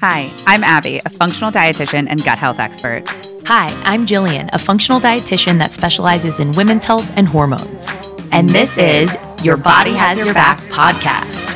[0.00, 3.02] Hi, I'm Abby, a functional dietitian and gut health expert.
[3.46, 7.90] Hi, I'm Jillian, a functional dietitian that specializes in women's health and hormones.
[8.30, 11.47] And this is Your Body Has Your Back podcast.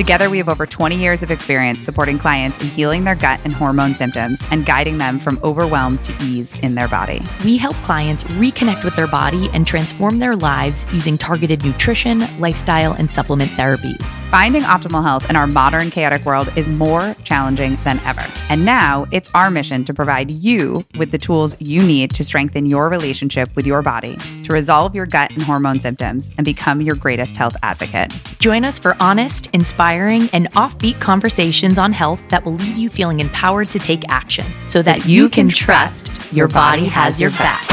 [0.00, 3.52] Together, we have over 20 years of experience supporting clients in healing their gut and
[3.52, 7.20] hormone symptoms and guiding them from overwhelm to ease in their body.
[7.44, 12.94] We help clients reconnect with their body and transform their lives using targeted nutrition, lifestyle,
[12.94, 14.02] and supplement therapies.
[14.30, 18.24] Finding optimal health in our modern, chaotic world is more challenging than ever.
[18.48, 22.64] And now it's our mission to provide you with the tools you need to strengthen
[22.64, 26.96] your relationship with your body, to resolve your gut and hormone symptoms, and become your
[26.96, 28.18] greatest health advocate.
[28.38, 32.88] Join us for honest, inspiring, inspiring, and offbeat conversations on health that will leave you
[32.88, 37.64] feeling empowered to take action so that you can trust your body has your back.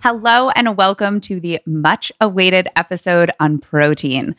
[0.00, 4.36] Hello, and welcome to the much awaited episode on protein.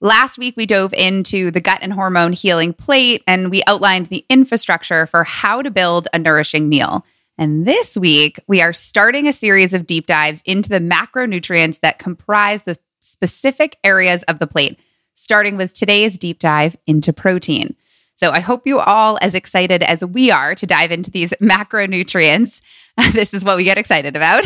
[0.00, 4.24] Last week, we dove into the gut and hormone healing plate and we outlined the
[4.30, 7.04] infrastructure for how to build a nourishing meal.
[7.36, 11.98] And this week, we are starting a series of deep dives into the macronutrients that
[11.98, 14.78] comprise the specific areas of the plate,
[15.14, 17.74] starting with today's deep dive into protein.
[18.18, 22.60] So I hope you all as excited as we are to dive into these macronutrients.
[23.12, 24.44] this is what we get excited about.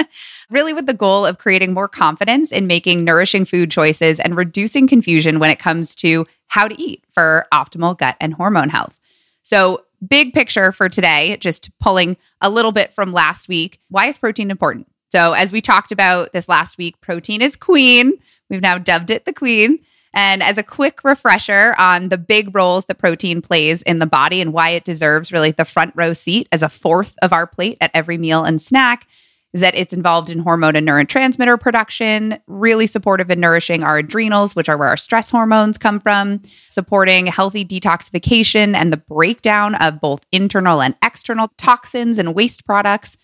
[0.50, 4.88] really with the goal of creating more confidence in making nourishing food choices and reducing
[4.88, 8.98] confusion when it comes to how to eat for optimal gut and hormone health.
[9.44, 13.78] So, big picture for today, just pulling a little bit from last week.
[13.88, 14.88] Why is protein important?
[15.12, 18.14] So, as we talked about this last week, protein is queen.
[18.50, 19.78] We've now dubbed it the queen.
[20.14, 24.40] And as a quick refresher on the big roles that protein plays in the body
[24.40, 27.78] and why it deserves really the front row seat as a fourth of our plate
[27.80, 29.06] at every meal and snack,
[29.52, 34.56] is that it's involved in hormone and neurotransmitter production, really supportive in nourishing our adrenals,
[34.56, 40.00] which are where our stress hormones come from, supporting healthy detoxification and the breakdown of
[40.00, 43.16] both internal and external toxins and waste products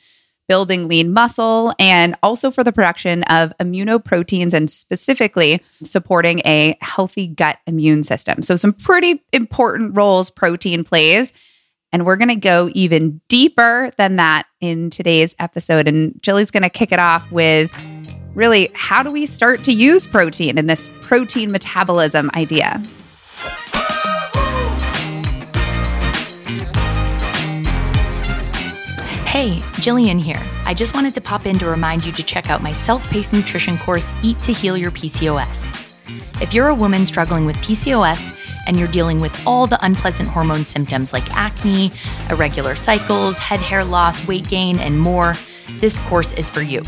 [0.49, 7.27] building lean muscle, and also for the production of immunoproteins and specifically supporting a healthy
[7.27, 8.43] gut immune system.
[8.43, 11.33] So, some pretty important roles protein plays.
[11.91, 15.89] And we're going to go even deeper than that in today's episode.
[15.89, 17.73] And Jilly's going to kick it off with
[18.35, 22.83] really how do we start to use protein in this protein metabolism idea?
[29.39, 30.43] Hey, Jillian here.
[30.65, 33.33] I just wanted to pop in to remind you to check out my self paced
[33.33, 36.43] nutrition course, Eat to Heal Your PCOS.
[36.43, 40.67] If you're a woman struggling with PCOS and you're dealing with all the unpleasant hormone
[40.67, 41.93] symptoms like acne,
[42.31, 45.35] irregular cycles, head hair loss, weight gain, and more,
[45.75, 46.83] this course is for you.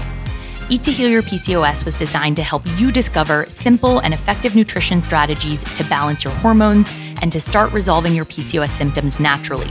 [0.68, 5.02] Eat to Heal Your PCOS was designed to help you discover simple and effective nutrition
[5.02, 9.70] strategies to balance your hormones and to start resolving your PCOS symptoms naturally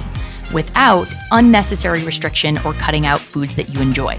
[0.54, 4.18] without unnecessary restriction or cutting out foods that you enjoy.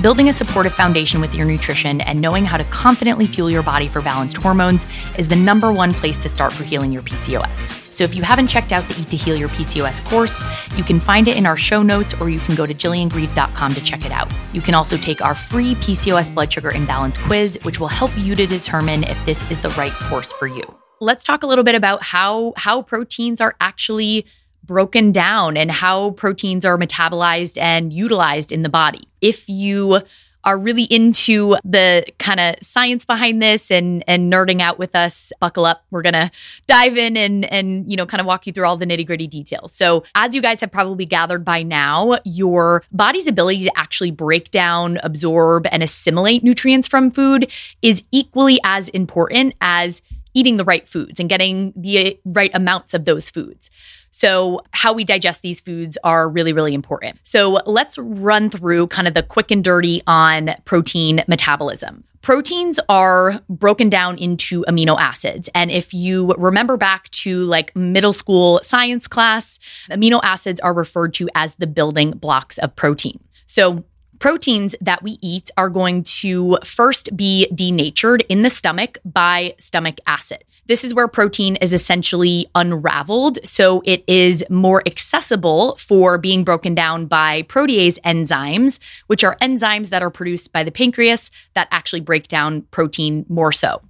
[0.00, 3.86] Building a supportive foundation with your nutrition and knowing how to confidently fuel your body
[3.86, 4.86] for balanced hormones
[5.16, 7.82] is the number one place to start for healing your PCOS.
[7.92, 10.42] So if you haven't checked out the Eat to Heal Your PCOS course,
[10.76, 13.84] you can find it in our show notes or you can go to jilliangreaves.com to
[13.84, 14.32] check it out.
[14.52, 18.34] You can also take our free PCOS blood sugar imbalance quiz, which will help you
[18.34, 20.62] to determine if this is the right course for you.
[21.00, 24.24] Let's talk a little bit about how how proteins are actually
[24.64, 29.08] broken down and how proteins are metabolized and utilized in the body.
[29.20, 30.02] If you
[30.44, 35.32] are really into the kind of science behind this and and nerding out with us,
[35.40, 35.84] buckle up.
[35.90, 36.30] We're gonna
[36.66, 39.26] dive in and and you know kind of walk you through all the nitty gritty
[39.26, 39.72] details.
[39.72, 44.50] So as you guys have probably gathered by now, your body's ability to actually break
[44.50, 50.02] down, absorb, and assimilate nutrients from food is equally as important as
[50.34, 53.70] eating the right foods and getting the right amounts of those foods.
[54.12, 57.18] So, how we digest these foods are really, really important.
[57.22, 62.04] So, let's run through kind of the quick and dirty on protein metabolism.
[62.20, 65.48] Proteins are broken down into amino acids.
[65.56, 69.58] And if you remember back to like middle school science class,
[69.90, 73.18] amino acids are referred to as the building blocks of protein.
[73.46, 73.82] So,
[74.20, 79.98] proteins that we eat are going to first be denatured in the stomach by stomach
[80.06, 80.44] acid.
[80.66, 83.38] This is where protein is essentially unraveled.
[83.44, 88.78] So it is more accessible for being broken down by protease enzymes,
[89.08, 93.50] which are enzymes that are produced by the pancreas that actually break down protein more
[93.52, 93.80] so.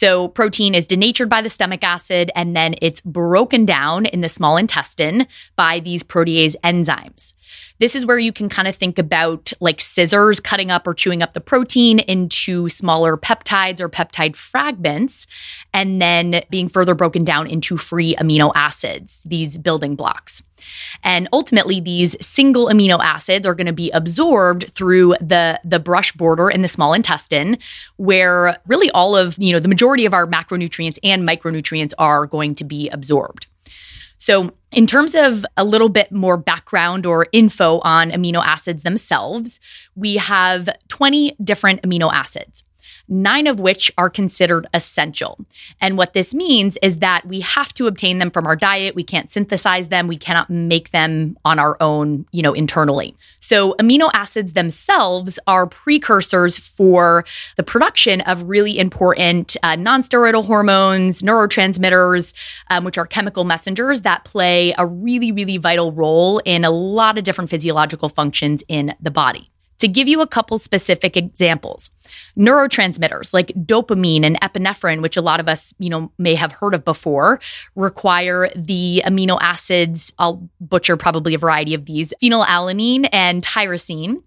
[0.00, 4.30] So, protein is denatured by the stomach acid and then it's broken down in the
[4.30, 5.26] small intestine
[5.56, 7.34] by these protease enzymes.
[7.80, 11.22] This is where you can kind of think about like scissors cutting up or chewing
[11.22, 15.26] up the protein into smaller peptides or peptide fragments,
[15.74, 20.42] and then being further broken down into free amino acids, these building blocks.
[21.02, 26.12] And ultimately, these single amino acids are going to be absorbed through the, the brush
[26.12, 27.58] border in the small intestine,
[27.96, 32.54] where really all of, you know, the majority of our macronutrients and micronutrients are going
[32.56, 33.46] to be absorbed.
[34.18, 39.58] So, in terms of a little bit more background or info on amino acids themselves,
[39.96, 42.62] we have 20 different amino acids
[43.10, 45.38] nine of which are considered essential.
[45.80, 48.94] And what this means is that we have to obtain them from our diet.
[48.94, 50.06] We can't synthesize them.
[50.06, 53.16] We cannot make them on our own, you know, internally.
[53.40, 57.24] So amino acids themselves are precursors for
[57.56, 62.32] the production of really important uh, non-steroidal hormones, neurotransmitters,
[62.70, 67.18] um, which are chemical messengers that play a really, really vital role in a lot
[67.18, 69.50] of different physiological functions in the body.
[69.80, 71.90] To give you a couple specific examples,
[72.38, 76.74] neurotransmitters like dopamine and epinephrine, which a lot of us, you know, may have heard
[76.74, 77.40] of before,
[77.74, 80.12] require the amino acids.
[80.18, 84.22] I'll butcher probably a variety of these: phenylalanine and tyrosine.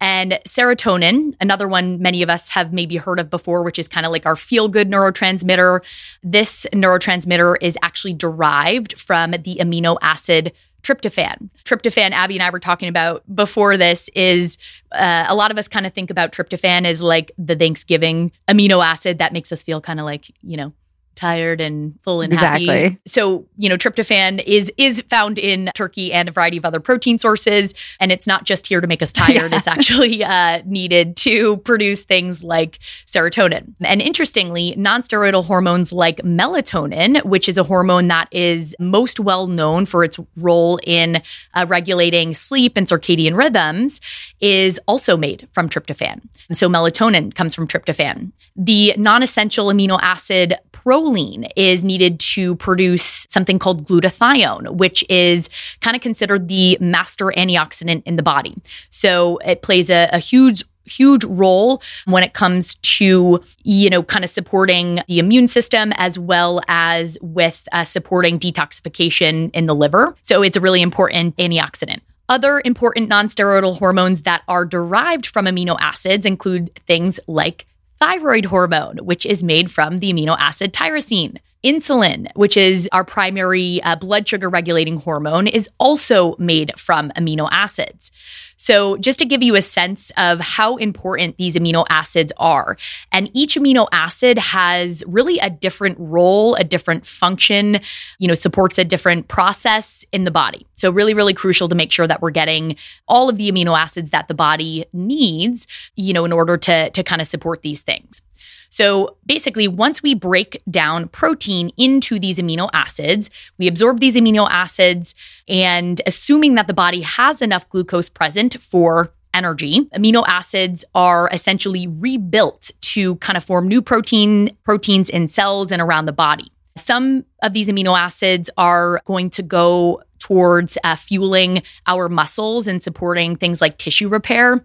[0.00, 4.06] And serotonin, another one many of us have maybe heard of before, which is kind
[4.06, 5.80] of like our feel good neurotransmitter.
[6.22, 10.52] This neurotransmitter is actually derived from the amino acid
[10.82, 11.50] tryptophan.
[11.64, 14.58] Tryptophan, Abby and I were talking about before this, is
[14.92, 18.84] uh, a lot of us kind of think about tryptophan as like the Thanksgiving amino
[18.84, 20.72] acid that makes us feel kind of like, you know,
[21.18, 22.66] tired and full and exactly.
[22.66, 22.98] happy.
[23.06, 27.18] So, you know, tryptophan is is found in turkey and a variety of other protein
[27.18, 29.50] sources, and it's not just here to make us tired.
[29.50, 29.58] Yeah.
[29.58, 33.74] It's actually uh, needed to produce things like serotonin.
[33.80, 39.86] And interestingly, nonsteroidal hormones like melatonin, which is a hormone that is most well known
[39.86, 41.20] for its role in
[41.54, 44.00] uh, regulating sleep and circadian rhythms,
[44.40, 46.20] is also made from tryptophan.
[46.52, 48.32] So melatonin comes from tryptophan.
[48.56, 50.54] The non-essential amino acid
[50.84, 55.48] proline is needed to produce something called glutathione, which is
[55.80, 58.54] kind of considered the master antioxidant in the body.
[58.90, 64.24] So it plays a, a huge huge role when it comes to you know kind
[64.24, 70.16] of supporting the immune system as well as with uh, supporting detoxification in the liver
[70.22, 75.76] so it's a really important antioxidant other important nonsteroidal hormones that are derived from amino
[75.78, 77.66] acids include things like
[78.00, 81.38] thyroid hormone, which is made from the amino acid tyrosine.
[81.64, 87.48] Insulin, which is our primary uh, blood sugar regulating hormone, is also made from amino
[87.50, 88.12] acids.
[88.60, 92.76] So, just to give you a sense of how important these amino acids are,
[93.12, 97.80] and each amino acid has really a different role, a different function,
[98.18, 100.66] you know, supports a different process in the body.
[100.74, 102.76] So, really, really crucial to make sure that we're getting
[103.06, 107.02] all of the amino acids that the body needs, you know, in order to, to
[107.04, 108.22] kind of support these things.
[108.70, 114.48] So basically, once we break down protein into these amino acids, we absorb these amino
[114.50, 115.14] acids,
[115.48, 119.80] and assuming that the body has enough glucose present for energy.
[119.94, 125.80] Amino acids are essentially rebuilt to kind of form new protein proteins in cells and
[125.80, 126.50] around the body.
[126.78, 132.82] Some of these amino acids are going to go towards uh, fueling our muscles and
[132.82, 134.62] supporting things like tissue repair.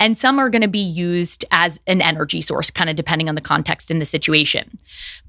[0.00, 3.34] And some are going to be used as an energy source, kind of depending on
[3.34, 4.78] the context and the situation.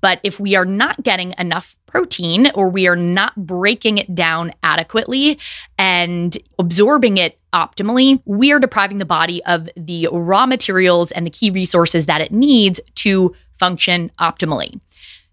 [0.01, 4.53] But if we are not getting enough protein or we are not breaking it down
[4.63, 5.39] adequately
[5.77, 11.31] and absorbing it optimally, we are depriving the body of the raw materials and the
[11.31, 14.79] key resources that it needs to function optimally.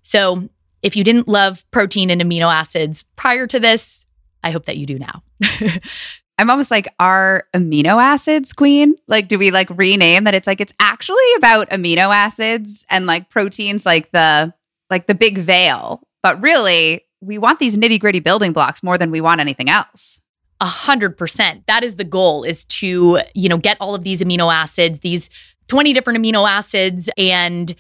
[0.03, 0.49] So,
[0.85, 4.05] if you didn't love protein and amino acids prior to this,
[4.45, 5.23] I hope that you do now.
[6.39, 8.95] I'm almost like our amino acids queen.
[9.09, 10.35] Like, do we like rename that?
[10.35, 14.53] It's like it's actually about amino acids and like proteins, like the
[14.91, 16.03] like the big veil.
[16.23, 20.21] But really, we want these nitty gritty building blocks more than we want anything else.
[20.61, 21.67] A hundred percent.
[21.67, 25.31] That is the goal: is to you know get all of these amino acids, these
[25.67, 27.75] twenty different amino acids, and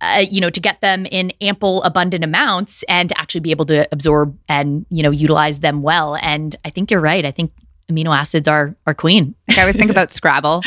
[0.00, 3.64] uh, you know, to get them in ample, abundant amounts and to actually be able
[3.66, 6.16] to absorb and, you know, utilize them well.
[6.16, 7.24] And I think you're right.
[7.24, 7.52] I think
[7.90, 9.34] amino acids are are queen.
[9.48, 10.62] Like I always think about Scrabble.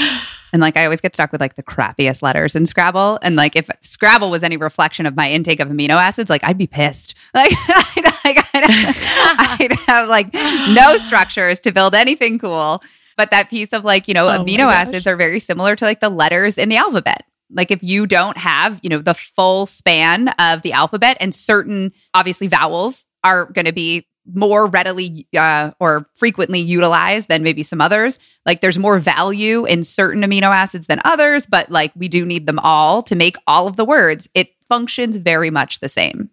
[0.51, 3.19] And like I always get stuck with like the crappiest letters in Scrabble.
[3.21, 6.57] And like if Scrabble was any reflection of my intake of amino acids, like I'd
[6.57, 7.15] be pissed.
[7.35, 12.81] Like I'd, like, I'd, I'd have like no structures to build anything cool.
[13.17, 15.99] But that piece of like, you know, oh amino acids are very similar to like
[15.99, 20.29] the letters in the alphabet Like if you don't have, you know, the full span
[20.39, 26.07] of the alphabet and certain obviously vowels are going to be more readily uh, or
[26.15, 28.19] frequently utilized than maybe some others.
[28.45, 32.45] Like there's more value in certain amino acids than others, but like we do need
[32.45, 34.29] them all to make all of the words.
[34.35, 36.29] It functions very much the same.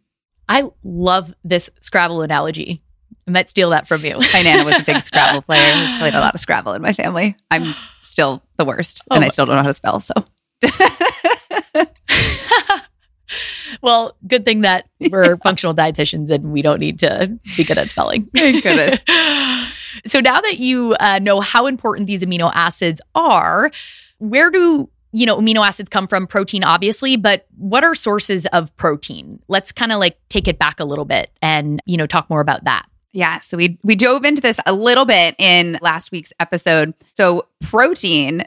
[0.48, 2.82] I love this Scrabble analogy.
[3.26, 4.18] I might steal that from you.
[4.34, 5.64] My nana was a big Scrabble player.
[5.74, 7.34] We played a lot of Scrabble in my family.
[7.50, 9.26] I'm still the worst, and Oh.
[9.26, 10.00] I still don't know how to spell.
[10.00, 10.12] So
[13.82, 17.88] well, good thing that we're functional dietitians and we don't need to be good at
[17.88, 18.24] spelling.
[18.36, 18.98] Thank goodness.
[20.06, 23.70] so now that you uh, know how important these amino acids are,
[24.18, 26.26] where do you know amino acids come from?
[26.26, 29.40] Protein, obviously, but what are sources of protein?
[29.48, 32.40] Let's kind of like take it back a little bit and you know talk more
[32.40, 32.86] about that.
[33.12, 36.92] Yeah, so we we dove into this a little bit in last week's episode.
[37.14, 38.42] So protein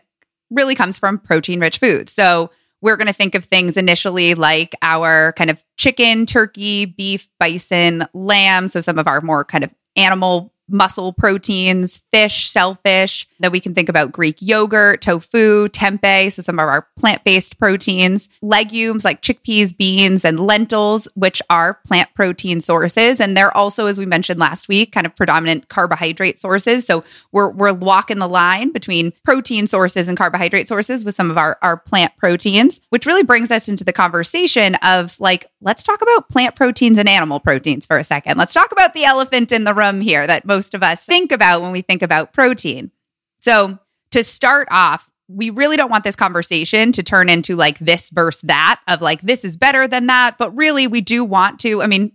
[0.51, 2.11] really comes from protein rich foods.
[2.11, 7.27] So we're going to think of things initially like our kind of chicken, turkey, beef,
[7.39, 13.27] bison, lamb, so some of our more kind of animal muscle proteins, fish, shellfish.
[13.39, 18.29] Then we can think about Greek yogurt, tofu, tempeh, so some of our plant-based proteins,
[18.41, 23.19] legumes like chickpeas, beans, and lentils, which are plant protein sources.
[23.19, 26.85] And they're also, as we mentioned last week, kind of predominant carbohydrate sources.
[26.85, 31.37] So we're we're walking the line between protein sources and carbohydrate sources with some of
[31.37, 36.01] our, our plant proteins, which really brings us into the conversation of like, let's talk
[36.01, 38.37] about plant proteins and animal proteins for a second.
[38.37, 41.61] Let's talk about the elephant in the room here that most of us think about
[41.61, 42.91] when we think about protein.
[43.39, 43.79] So,
[44.11, 48.41] to start off, we really don't want this conversation to turn into like this versus
[48.41, 51.87] that of like this is better than that, but really we do want to, I
[51.87, 52.11] mean,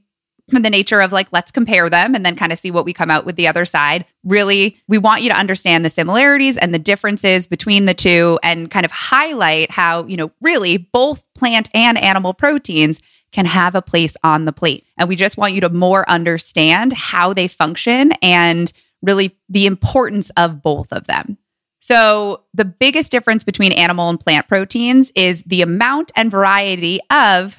[0.50, 2.92] from the nature of like let's compare them and then kind of see what we
[2.92, 4.04] come out with the other side.
[4.24, 8.70] Really, we want you to understand the similarities and the differences between the two and
[8.70, 13.00] kind of highlight how, you know, really both plant and animal proteins
[13.34, 14.86] can have a place on the plate.
[14.96, 18.72] And we just want you to more understand how they function and
[19.02, 21.36] really the importance of both of them.
[21.80, 27.58] So, the biggest difference between animal and plant proteins is the amount and variety of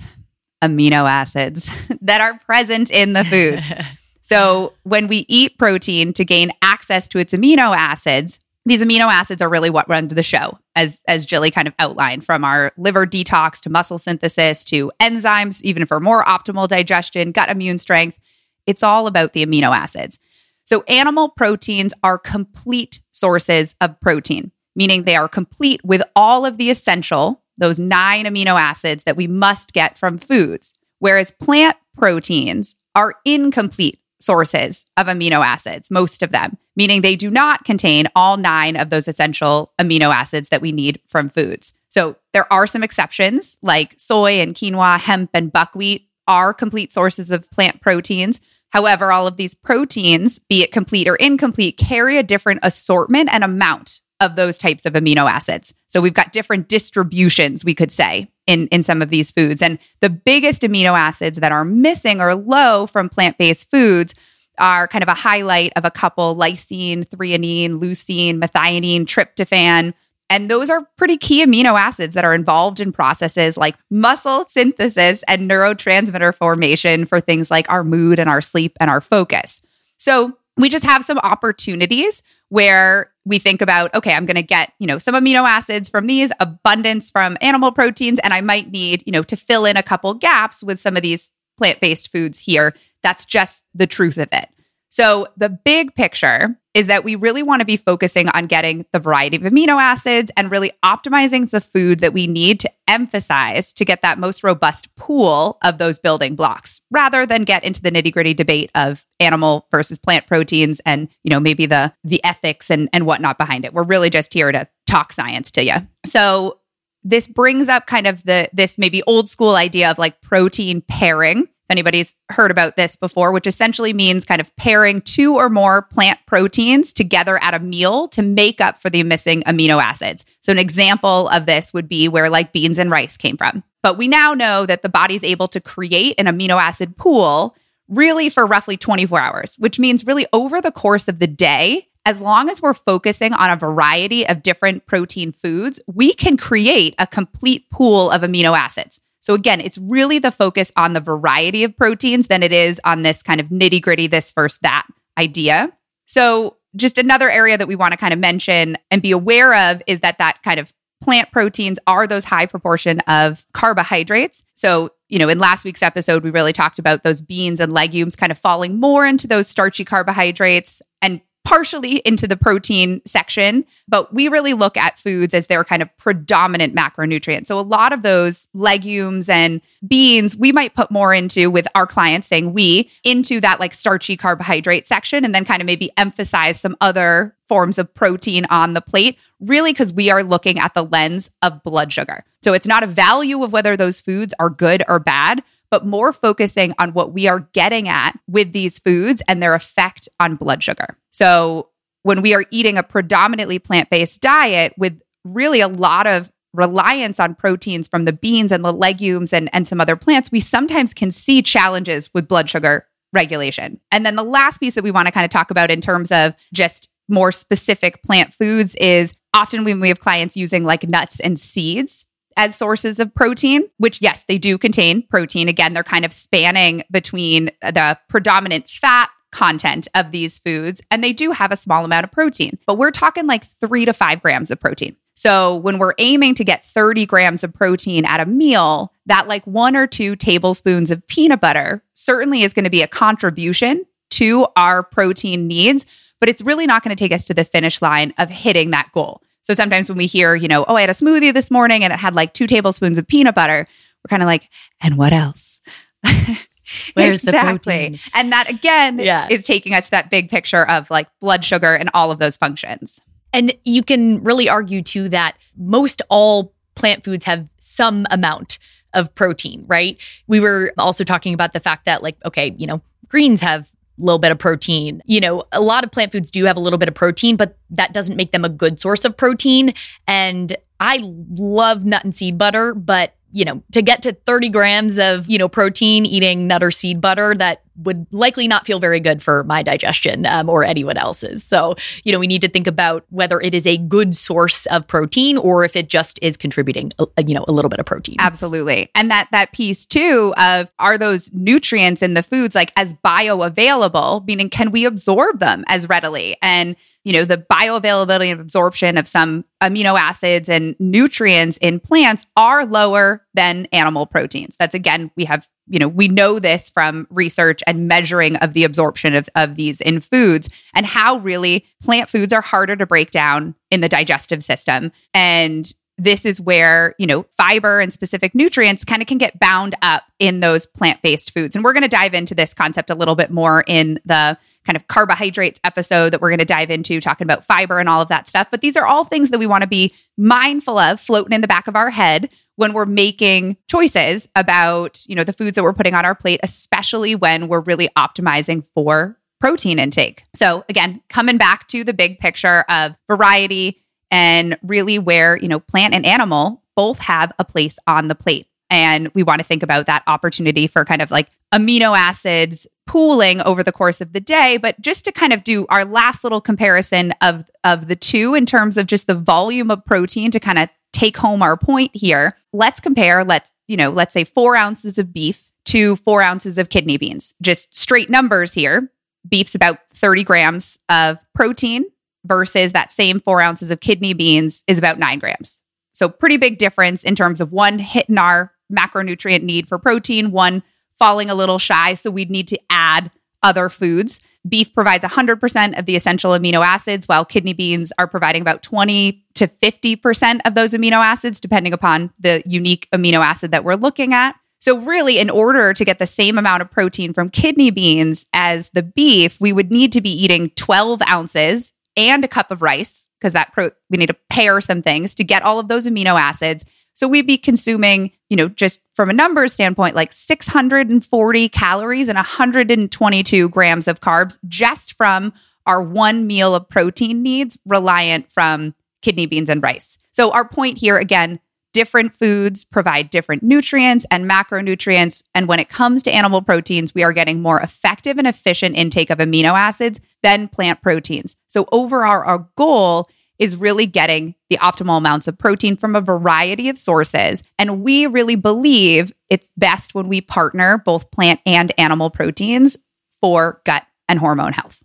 [0.64, 1.70] amino acids
[2.02, 3.68] that are present in the foods.
[4.22, 9.42] So, when we eat protein to gain access to its amino acids, these amino acids
[9.42, 13.06] are really what run the show, as as Jilly kind of outlined, from our liver
[13.06, 18.20] detox to muscle synthesis to enzymes, even for more optimal digestion, gut immune strength.
[18.66, 20.20] It's all about the amino acids.
[20.66, 26.58] So, animal proteins are complete sources of protein, meaning they are complete with all of
[26.58, 32.76] the essential, those nine amino acids that we must get from foods, whereas plant proteins
[32.96, 38.38] are incomplete sources of amino acids, most of them, meaning they do not contain all
[38.38, 41.74] nine of those essential amino acids that we need from foods.
[41.90, 47.32] So, there are some exceptions like soy and quinoa, hemp, and buckwheat are complete sources
[47.32, 48.42] of plant proteins.
[48.72, 53.44] However, all of these proteins, be it complete or incomplete, carry a different assortment and
[53.44, 55.74] amount of those types of amino acids.
[55.88, 59.62] So we've got different distributions, we could say, in, in some of these foods.
[59.62, 64.14] And the biggest amino acids that are missing or low from plant based foods
[64.58, 69.94] are kind of a highlight of a couple lysine, threonine, leucine, methionine, tryptophan.
[70.30, 75.24] And those are pretty key amino acids that are involved in processes like muscle synthesis
[75.28, 79.62] and neurotransmitter formation for things like our mood and our sleep and our focus.
[79.98, 84.72] So we just have some opportunities where we think about, okay, I'm going to get,
[84.80, 89.04] you know, some amino acids from these, abundance from animal proteins, and I might need,
[89.06, 92.40] you know, to fill in a couple gaps with some of these plant based foods
[92.40, 92.74] here.
[93.04, 94.50] That's just the truth of it.
[94.90, 99.00] So, the big picture is that we really want to be focusing on getting the
[99.00, 103.86] variety of amino acids and really optimizing the food that we need to emphasize to
[103.86, 108.34] get that most robust pool of those building blocks rather than get into the nitty-gritty
[108.34, 113.06] debate of animal versus plant proteins and, you know, maybe the the ethics and and
[113.06, 113.74] whatnot behind it.
[113.74, 115.76] We're really just here to talk science to you.
[116.06, 116.60] So,
[117.04, 121.48] this brings up kind of the this maybe old school idea of like protein pairing
[121.66, 125.82] if anybody's heard about this before, which essentially means kind of pairing two or more
[125.82, 130.24] plant proteins together at a meal to make up for the missing amino acids.
[130.42, 133.64] So, an example of this would be where like beans and rice came from.
[133.82, 137.56] But we now know that the body's able to create an amino acid pool
[137.88, 142.22] really for roughly 24 hours, which means really over the course of the day, as
[142.22, 147.08] long as we're focusing on a variety of different protein foods, we can create a
[147.08, 149.02] complete pool of amino acids.
[149.26, 153.02] So again, it's really the focus on the variety of proteins than it is on
[153.02, 154.86] this kind of nitty gritty, this versus that
[155.18, 155.72] idea.
[156.06, 159.82] So just another area that we want to kind of mention and be aware of
[159.88, 160.72] is that that kind of
[161.04, 164.44] plant proteins are those high proportion of carbohydrates.
[164.54, 168.16] So, you know, in last week's episode, we really talked about those beans and legumes
[168.16, 174.14] kind of falling more into those starchy carbohydrates and partially into the protein section, but
[174.14, 177.48] we really look at foods as their kind of predominant macronutrient.
[177.48, 181.86] So a lot of those legumes and beans we might put more into with our
[181.86, 186.60] clients saying we into that like starchy carbohydrate section and then kind of maybe emphasize
[186.60, 190.84] some other forms of protein on the plate, really because we are looking at the
[190.84, 192.24] lens of blood sugar.
[192.42, 195.44] So it's not a value of whether those foods are good or bad,
[195.76, 200.08] but more focusing on what we are getting at with these foods and their effect
[200.22, 200.96] on blood sugar.
[201.12, 201.68] So
[202.04, 207.20] when we are eating a predominantly plant based diet with really a lot of reliance
[207.20, 210.94] on proteins from the beans and the legumes and, and some other plants, we sometimes
[210.94, 213.82] can see challenges with blood sugar regulation.
[213.92, 216.10] And then the last piece that we want to kind of talk about in terms
[216.10, 221.20] of just more specific plant foods is often when we have clients using like nuts
[221.20, 222.06] and seeds
[222.38, 225.48] as sources of protein, which, yes, they do contain protein.
[225.48, 231.12] Again, they're kind of spanning between the predominant fat content of these foods, and they
[231.12, 234.50] do have a small amount of protein, but we're talking like three to five grams
[234.50, 234.96] of protein.
[235.16, 239.46] So when we're aiming to get 30 grams of protein at a meal, that like
[239.46, 244.48] one or two tablespoons of peanut butter certainly is going to be a contribution to
[244.56, 245.86] our protein needs,
[246.20, 248.92] but it's really not going to take us to the finish line of hitting that
[248.94, 249.22] goal.
[249.46, 251.94] So sometimes when we hear, you know, oh, I had a smoothie this morning and
[251.94, 253.68] it had like two tablespoons of peanut butter,
[254.04, 254.50] we're kind of like,
[254.82, 255.62] and what else?
[256.96, 257.30] Where's exactly.
[257.30, 258.00] the protein?
[258.16, 259.30] And that again yes.
[259.30, 262.36] is taking us to that big picture of like blood sugar and all of those
[262.36, 263.00] functions.
[263.34, 268.58] And you can really argue too that most all plant foods have some amount
[268.96, 269.98] of protein, right?
[270.26, 274.20] We were also talking about the fact that, like, okay, you know, greens have little
[274.20, 275.02] bit of protein.
[275.06, 277.58] You know, a lot of plant foods do have a little bit of protein, but
[277.70, 279.74] that doesn't make them a good source of protein.
[280.08, 284.98] And I love nut and seed butter, but you know, to get to 30 grams
[284.98, 289.00] of, you know, protein eating nut or seed butter, that would likely not feel very
[289.00, 291.44] good for my digestion um, or anyone else's.
[291.44, 294.88] So, you know, we need to think about whether it is a good source of
[294.88, 297.86] protein or if it just is contributing, a, uh, you know, a little bit of
[297.86, 298.16] protein.
[298.20, 298.90] Absolutely.
[298.96, 304.26] And that that piece too of are those nutrients in the foods like as bioavailable,
[304.26, 306.36] meaning can we absorb them as readily?
[306.42, 312.26] And you know, the bioavailability and absorption of some amino acids and nutrients in plants
[312.36, 314.56] are lower than animal proteins.
[314.58, 318.64] That's again, we have you know, we know this from research and measuring of the
[318.64, 323.12] absorption of, of these in foods and how really plant foods are harder to break
[323.12, 324.92] down in the digestive system.
[325.14, 329.76] And this is where, you know, fiber and specific nutrients kind of can get bound
[329.82, 331.56] up in those plant based foods.
[331.56, 334.76] And we're going to dive into this concept a little bit more in the kind
[334.76, 338.10] of carbohydrates episode that we're going to dive into, talking about fiber and all of
[338.10, 338.48] that stuff.
[338.52, 341.48] But these are all things that we want to be mindful of floating in the
[341.48, 345.74] back of our head when we're making choices about, you know, the foods that we're
[345.74, 350.24] putting on our plate, especially when we're really optimizing for protein intake.
[350.34, 353.85] So again, coming back to the big picture of variety
[354.16, 358.48] and really where, you know, plant and animal both have a place on the plate.
[358.70, 363.42] And we want to think about that opportunity for kind of like amino acids pooling
[363.42, 364.56] over the course of the day.
[364.56, 368.46] But just to kind of do our last little comparison of, of the two in
[368.46, 372.38] terms of just the volume of protein to kind of take home our point here,
[372.54, 376.70] let's compare, let's, you know, let's say four ounces of beef to four ounces of
[376.70, 377.34] kidney beans.
[377.42, 378.90] Just straight numbers here.
[379.28, 381.84] Beef's about 30 grams of protein
[382.26, 385.62] versus that same four ounces of kidney beans is about nine grams.
[385.94, 390.62] So, pretty big difference in terms of one hitting our macronutrient need for protein, one
[391.00, 391.94] falling a little shy.
[391.94, 393.12] So, we'd need to add
[393.44, 394.20] other foods.
[394.48, 399.24] Beef provides 100% of the essential amino acids, while kidney beans are providing about 20
[399.36, 404.14] to 50% of those amino acids, depending upon the unique amino acid that we're looking
[404.14, 404.36] at.
[404.60, 408.70] So, really, in order to get the same amount of protein from kidney beans as
[408.72, 413.08] the beef, we would need to be eating 12 ounces and a cup of rice
[413.20, 416.20] because that pro- we need to pair some things to get all of those amino
[416.20, 416.66] acids.
[416.94, 422.16] So we'd be consuming, you know, just from a numbers standpoint, like 640 calories and
[422.16, 425.34] 122 grams of carbs just from
[425.66, 429.98] our one meal of protein needs reliant from kidney beans and rice.
[430.12, 431.40] So our point here again,
[431.76, 435.24] different foods provide different nutrients and macronutrients.
[435.36, 439.10] And when it comes to animal proteins, we are getting more effective and efficient intake
[439.10, 441.36] of amino acids than plant proteins.
[441.48, 443.10] So, overall, our goal
[443.40, 447.44] is really getting the optimal amounts of protein from a variety of sources.
[447.60, 452.78] And we really believe it's best when we partner both plant and animal proteins
[453.22, 454.82] for gut and hormone health.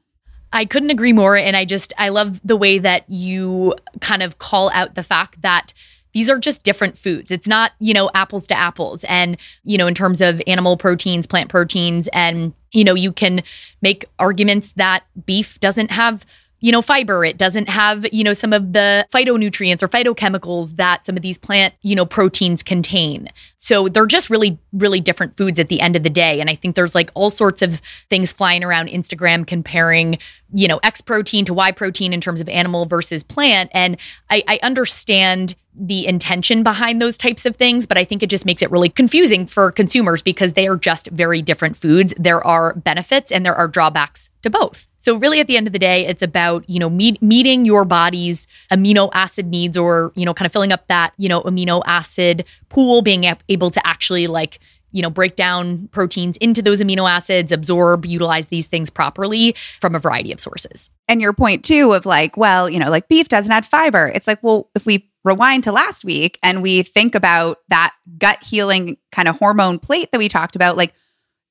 [0.52, 1.36] I couldn't agree more.
[1.36, 5.42] And I just, I love the way that you kind of call out the fact
[5.42, 5.72] that
[6.12, 7.30] these are just different foods.
[7.30, 9.04] It's not, you know, apples to apples.
[9.04, 13.42] And, you know, in terms of animal proteins, plant proteins, and, you know, you can
[13.82, 16.24] make arguments that beef doesn't have
[16.60, 17.24] you know, fiber.
[17.24, 21.38] It doesn't have, you know, some of the phytonutrients or phytochemicals that some of these
[21.38, 23.30] plant, you know, proteins contain.
[23.58, 26.40] So they're just really, really different foods at the end of the day.
[26.40, 30.18] And I think there's like all sorts of things flying around Instagram comparing,
[30.52, 33.70] you know, X protein to Y protein in terms of animal versus plant.
[33.72, 33.96] And
[34.28, 38.44] I, I understand the intention behind those types of things, but I think it just
[38.44, 42.12] makes it really confusing for consumers because they are just very different foods.
[42.18, 44.88] There are benefits and there are drawbacks to both.
[44.98, 47.84] So really at the end of the day, it's about, you know, meet, meeting your
[47.84, 51.82] body's amino acid needs or, you know, kind of filling up that, you know, amino
[51.86, 54.58] acid pool, being able to actually like,
[54.92, 59.94] you know, break down proteins into those amino acids, absorb, utilize these things properly from
[59.94, 60.90] a variety of sources.
[61.08, 64.08] And your point too of like, well, you know, like beef doesn't add fiber.
[64.08, 68.42] It's like, well, if we rewind to last week and we think about that gut
[68.42, 70.94] healing kind of hormone plate that we talked about, like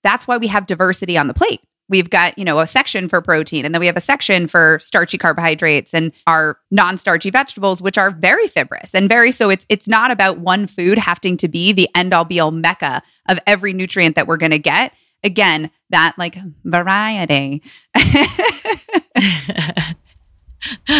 [0.03, 3.21] that's why we have diversity on the plate we've got, you know, a section for
[3.21, 7.97] protein and then we have a section for starchy carbohydrates and our non-starchy vegetables which
[7.97, 11.73] are very fibrous and very so it's it's not about one food having to be
[11.73, 14.93] the end all be all mecca of every nutrient that we're going to get.
[15.21, 17.61] Again, that like variety.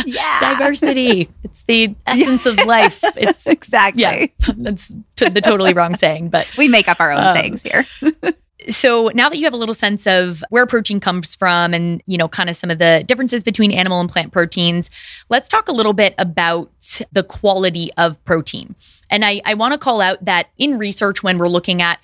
[0.06, 0.58] yeah.
[0.58, 1.30] Diversity.
[1.44, 3.04] It's the essence of life.
[3.18, 4.02] It's exactly.
[4.04, 7.62] Yeah, that's t- the totally wrong saying, but we make up our own um, sayings
[7.62, 7.86] here.
[8.68, 12.18] So now that you have a little sense of where protein comes from and, you
[12.18, 14.92] know, kind of some of the differences between animal and plant proteins,
[15.30, 16.70] let's talk a little bit about
[17.12, 18.76] the quality of protein.
[19.10, 22.00] And I, I want to call out that in research, when we're looking at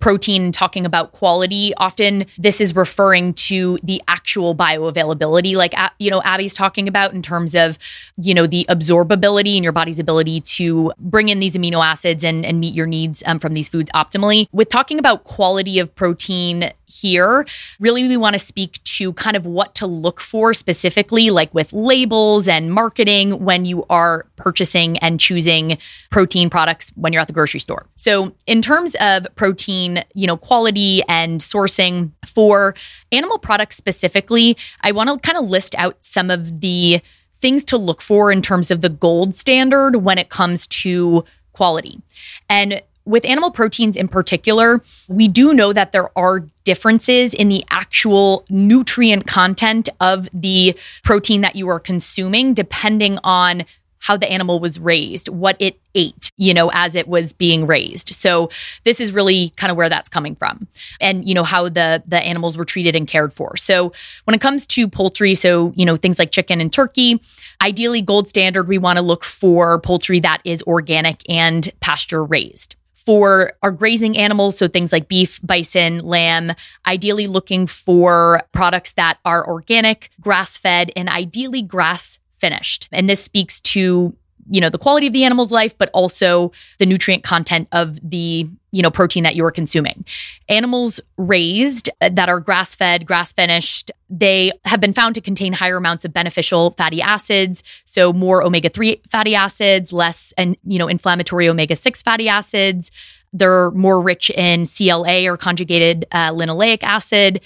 [0.00, 6.22] protein talking about quality often this is referring to the actual bioavailability like you know
[6.22, 7.78] abby's talking about in terms of
[8.16, 12.44] you know the absorbability and your body's ability to bring in these amino acids and,
[12.44, 14.46] and meet your needs um, from these foods optimally.
[14.52, 17.46] With talking about quality of protein here
[17.78, 21.72] really we want to speak to kind of what to look for specifically like with
[21.72, 25.78] labels and marketing when you are purchasing and choosing
[26.10, 30.36] protein products when you're at the grocery store so in terms of protein you know,
[30.36, 32.74] quality and sourcing for
[33.12, 37.00] animal products specifically, I want to kind of list out some of the
[37.40, 42.00] things to look for in terms of the gold standard when it comes to quality.
[42.48, 47.64] And with animal proteins in particular, we do know that there are differences in the
[47.70, 53.64] actual nutrient content of the protein that you are consuming, depending on
[54.00, 58.14] how the animal was raised, what it ate, you know, as it was being raised.
[58.14, 58.48] So
[58.84, 60.66] this is really kind of where that's coming from.
[61.00, 63.56] And you know how the the animals were treated and cared for.
[63.56, 63.92] So
[64.24, 67.20] when it comes to poultry, so you know things like chicken and turkey,
[67.60, 72.76] ideally gold standard we want to look for poultry that is organic and pasture raised
[73.10, 76.52] for our grazing animals, so things like beef, bison, lamb,
[76.86, 82.88] ideally looking for products that are organic, grass fed, and ideally grass finished.
[82.92, 84.14] And this speaks to
[84.48, 88.48] you know the quality of the animal's life but also the nutrient content of the
[88.72, 90.04] you know protein that you're consuming
[90.48, 95.76] animals raised that are grass fed grass finished they have been found to contain higher
[95.76, 101.48] amounts of beneficial fatty acids so more omega-3 fatty acids less and you know inflammatory
[101.48, 102.90] omega-6 fatty acids
[103.32, 107.40] they're more rich in CLA or conjugated uh, linoleic acid.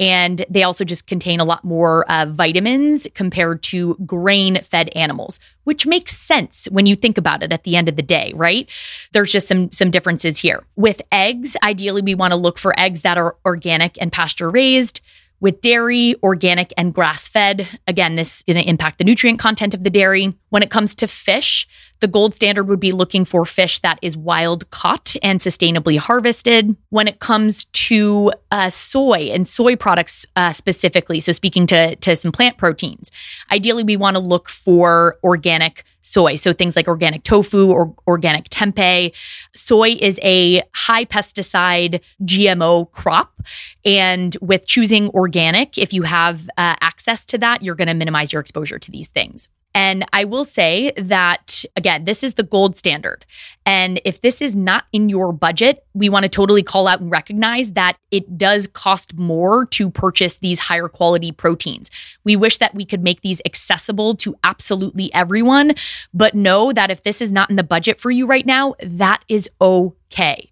[0.00, 5.38] And they also just contain a lot more uh, vitamins compared to grain fed animals,
[5.64, 8.66] which makes sense when you think about it at the end of the day, right?
[9.12, 10.64] There's just some, some differences here.
[10.74, 15.02] With eggs, ideally, we want to look for eggs that are organic and pasture raised
[15.40, 17.66] with dairy, organic, and grass fed.
[17.86, 20.34] Again, this is going to impact the nutrient content of the dairy.
[20.50, 21.66] When it comes to fish,
[22.00, 26.76] the gold standard would be looking for fish that is wild caught and sustainably harvested.
[26.88, 32.16] When it comes to uh, soy and soy products uh, specifically, so speaking to, to
[32.16, 33.10] some plant proteins,
[33.52, 36.34] ideally we want to look for organic soy.
[36.34, 39.12] So things like organic tofu or organic tempeh.
[39.54, 43.42] Soy is a high pesticide GMO crop.
[43.84, 48.32] And with choosing organic, if you have uh, access to that, you're going to minimize
[48.32, 49.48] your exposure to these things.
[49.74, 53.24] And I will say that, again, this is the gold standard.
[53.64, 57.10] And if this is not in your budget, we want to totally call out and
[57.10, 61.90] recognize that it does cost more to purchase these higher quality proteins.
[62.24, 65.74] We wish that we could make these accessible to absolutely everyone,
[66.12, 69.24] but know that if this is not in the budget for you right now, that
[69.28, 70.50] is okay.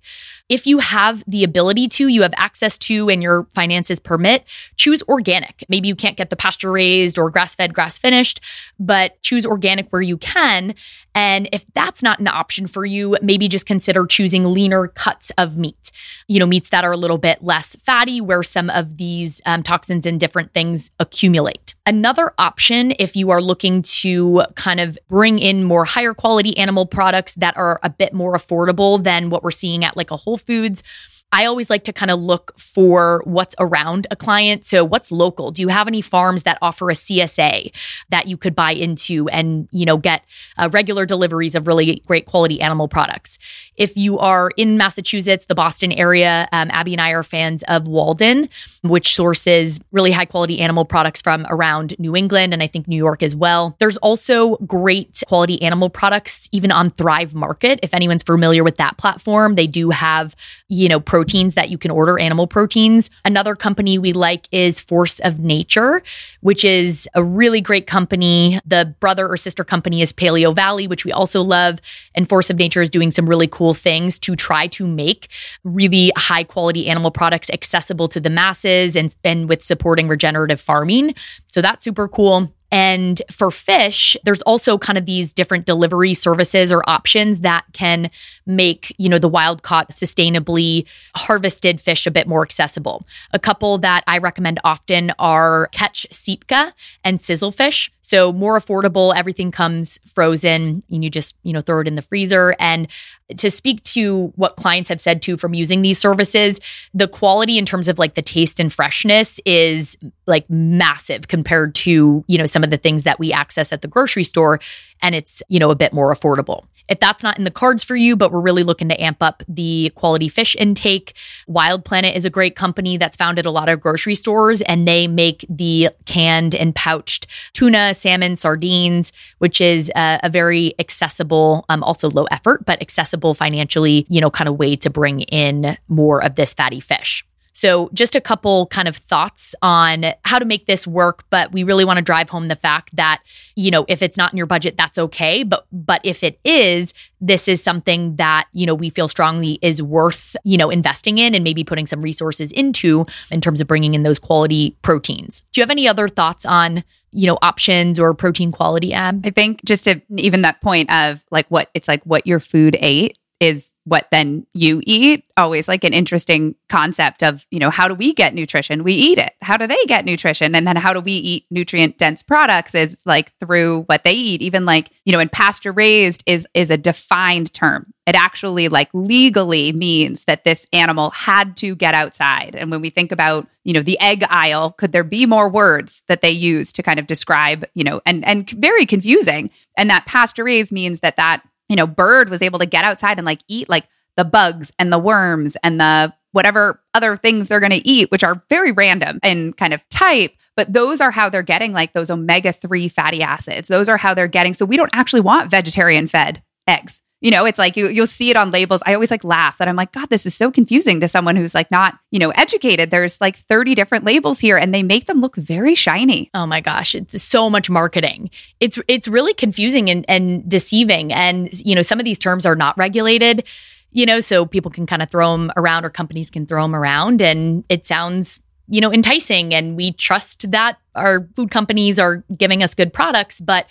[0.49, 4.45] If you have the ability to, you have access to, and your finances permit,
[4.77, 5.65] choose organic.
[5.69, 8.41] Maybe you can't get the pasture raised or grass fed, grass finished,
[8.79, 10.75] but choose organic where you can.
[11.15, 15.57] And if that's not an option for you, maybe just consider choosing leaner cuts of
[15.57, 15.91] meat.
[16.29, 19.63] You know, meats that are a little bit less fatty, where some of these um,
[19.63, 21.68] toxins and different things accumulate.
[21.89, 26.85] Another option, if you are looking to kind of bring in more higher quality animal
[26.85, 30.37] products that are a bit more affordable than what we're seeing at like a Whole
[30.37, 30.83] Foods,
[31.31, 34.65] I always like to kind of look for what's around a client.
[34.65, 35.51] So, what's local?
[35.51, 37.71] Do you have any farms that offer a CSA
[38.09, 40.23] that you could buy into and, you know, get
[40.57, 43.39] uh, regular deliveries of really great quality animal products?
[43.77, 47.87] If you are in Massachusetts, the Boston area, um, Abby and I are fans of
[47.87, 48.49] Walden,
[48.83, 52.97] which sources really high quality animal products from around New England and I think New
[52.97, 53.77] York as well.
[53.79, 57.79] There's also great quality animal products even on Thrive Market.
[57.83, 60.35] If anyone's familiar with that platform, they do have,
[60.69, 63.11] you know, proteins that you can order, animal proteins.
[63.25, 66.01] Another company we like is Force of Nature,
[66.43, 68.61] which is a really great company.
[68.65, 71.81] The brother or sister company is Paleo Valley, which we also love.
[72.15, 75.27] And Force of Nature is doing some really cool things to try to make
[75.65, 81.17] really high quality animal products accessible to the masses and, and with supporting regenerative farming.
[81.49, 82.55] So that's super cool.
[82.71, 88.11] And for fish, there's also kind of these different delivery services or options that can
[88.47, 93.07] make, you know, the wild caught sustainably harvested fish a bit more accessible.
[93.33, 97.91] A couple that I recommend often are Catch Sitka and Sizzlefish.
[98.09, 102.01] So more affordable, everything comes frozen and you just, you know, throw it in the
[102.01, 102.57] freezer.
[102.59, 102.89] And
[103.37, 106.59] to speak to what clients have said too from using these services,
[106.95, 109.95] the quality in terms of like the taste and freshness is
[110.27, 113.89] like massive compared to, you know, some of the things that we access at the
[113.89, 114.59] grocery store
[115.03, 116.65] and it's, you know, a bit more affordable.
[116.89, 119.43] If that's not in the cards for you, but we're really looking to amp up
[119.49, 121.15] the quality fish intake,
[121.47, 124.87] Wild Planet is a great company that's found at a lot of grocery stores and
[124.87, 131.65] they make the canned and pouched tuna, salmon, sardines, which is a, a very accessible,
[131.69, 135.77] um, also low effort, but accessible financially, you know, kind of way to bring in
[135.89, 137.25] more of this fatty fish.
[137.59, 141.65] So, just a couple kind of thoughts on how to make this work, but we
[141.65, 143.21] really want to drive home the fact that,
[143.57, 146.95] you know, if it's not in your budget, that's okay, but but if it is,
[147.21, 151.35] this is something that, you know, we feel strongly is worth, you know, investing in
[151.35, 155.43] and maybe putting some resources into in terms of bringing in those quality proteins.
[155.53, 159.31] Do you have any other thoughts on you know options or protein quality ab i
[159.31, 163.19] think just to even that point of like what it's like what your food ate
[163.41, 165.25] is what then you eat.
[165.37, 168.85] Always like an interesting concept of you know how do we get nutrition?
[168.85, 169.33] We eat it.
[169.41, 170.55] How do they get nutrition?
[170.55, 174.43] And then how do we eat nutrient dense products is like through what they eat.
[174.43, 177.93] Even like you know and pasture raised is is a defined term.
[178.07, 182.57] It actually like legally means that this animal had to get outside.
[182.57, 186.03] And when we think about you know the egg aisle could there be more words
[186.09, 189.51] that they use to kind of describe you know and and very confusing.
[189.77, 193.19] And that pasture raised means that that you know, bird was able to get outside
[193.19, 197.61] and like eat like the bugs and the worms and the whatever other things they're
[197.61, 200.33] going to eat, which are very random and kind of type.
[200.57, 203.69] But those are how they're getting like those omega 3 fatty acids.
[203.69, 204.55] Those are how they're getting.
[204.55, 207.01] So we don't actually want vegetarian fed eggs.
[207.21, 208.81] You know, it's like you you'll see it on labels.
[208.87, 211.55] I always like laugh that I'm like, God, this is so confusing to someone who's
[211.55, 212.91] like not, you know, educated.
[212.91, 216.31] There's like 30 different labels here and they make them look very shiny.
[216.33, 218.31] Oh my gosh, it's so much marketing.
[218.61, 221.13] It's it's really confusing and, and deceiving.
[221.13, 223.43] And you know, some of these terms are not regulated,
[223.91, 226.77] you know, so people can kind of throw them around or companies can throw them
[226.77, 232.23] around and it sounds you know enticing and we trust that our food companies are
[232.37, 233.67] giving us good products but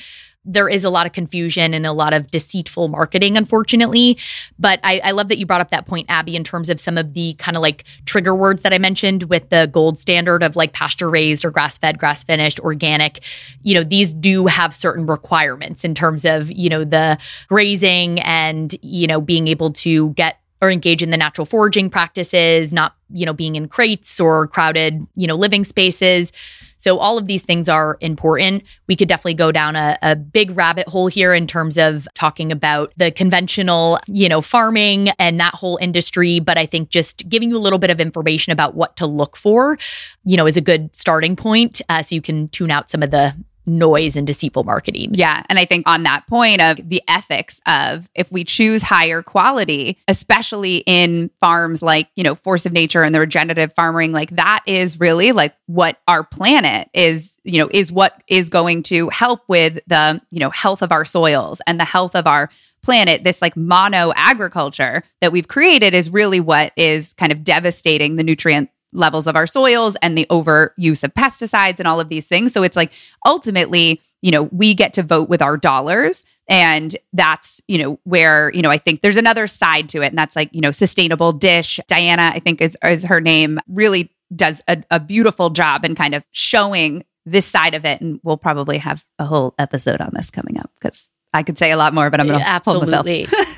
[0.48, 4.18] there is a lot of confusion and a lot of deceitful marketing, unfortunately.
[4.58, 6.98] But I, I, love that you brought up that point, Abby, in terms of some
[6.98, 10.56] of the kind of like trigger words that I mentioned with the gold standard of
[10.56, 13.20] like pasture raised or grass fed, grass finished, organic.
[13.64, 17.18] You know, these do have certain requirements in terms of, you know, the
[17.50, 22.74] grazing and, you know, being able to get or engage in the natural foraging practices,
[22.74, 26.32] not, you know, being in crates or crowded, you know, living spaces.
[26.78, 28.64] So all of these things are important.
[28.88, 32.52] We could definitely go down a, a big rabbit hole here in terms of talking
[32.52, 36.40] about the conventional, you know, farming and that whole industry.
[36.40, 39.36] But I think just giving you a little bit of information about what to look
[39.36, 39.78] for,
[40.24, 41.82] you know, is a good starting point.
[41.90, 43.36] Uh, so you can tune out some of the
[43.68, 45.12] noise and deceitful marketing.
[45.14, 45.44] Yeah.
[45.50, 49.98] And I think on that point of the ethics of if we choose higher quality,
[50.08, 54.64] especially in farms like, you know, Force of Nature and the regenerative farming, like that
[54.66, 59.42] is really like what our planet is, you know, is what is going to help
[59.48, 62.50] with the, you know, health of our soils and the health of our
[62.84, 68.16] planet, this like mono agriculture that we've created is really what is kind of devastating
[68.16, 72.26] the nutrient levels of our soils and the overuse of pesticides and all of these
[72.26, 72.54] things.
[72.54, 72.92] So it's like
[73.26, 76.24] ultimately, you know, we get to vote with our dollars.
[76.50, 80.08] And that's, you know, where, you know, I think there's another side to it.
[80.08, 81.80] And that's like, you know, sustainable dish.
[81.88, 86.16] Diana, I think is, is her name, really does a, a beautiful job in kind
[86.16, 88.02] of showing this side of it.
[88.02, 91.72] And we'll probably have a whole episode on this coming up because I could say
[91.72, 93.06] a lot more, but I'm going to hold myself.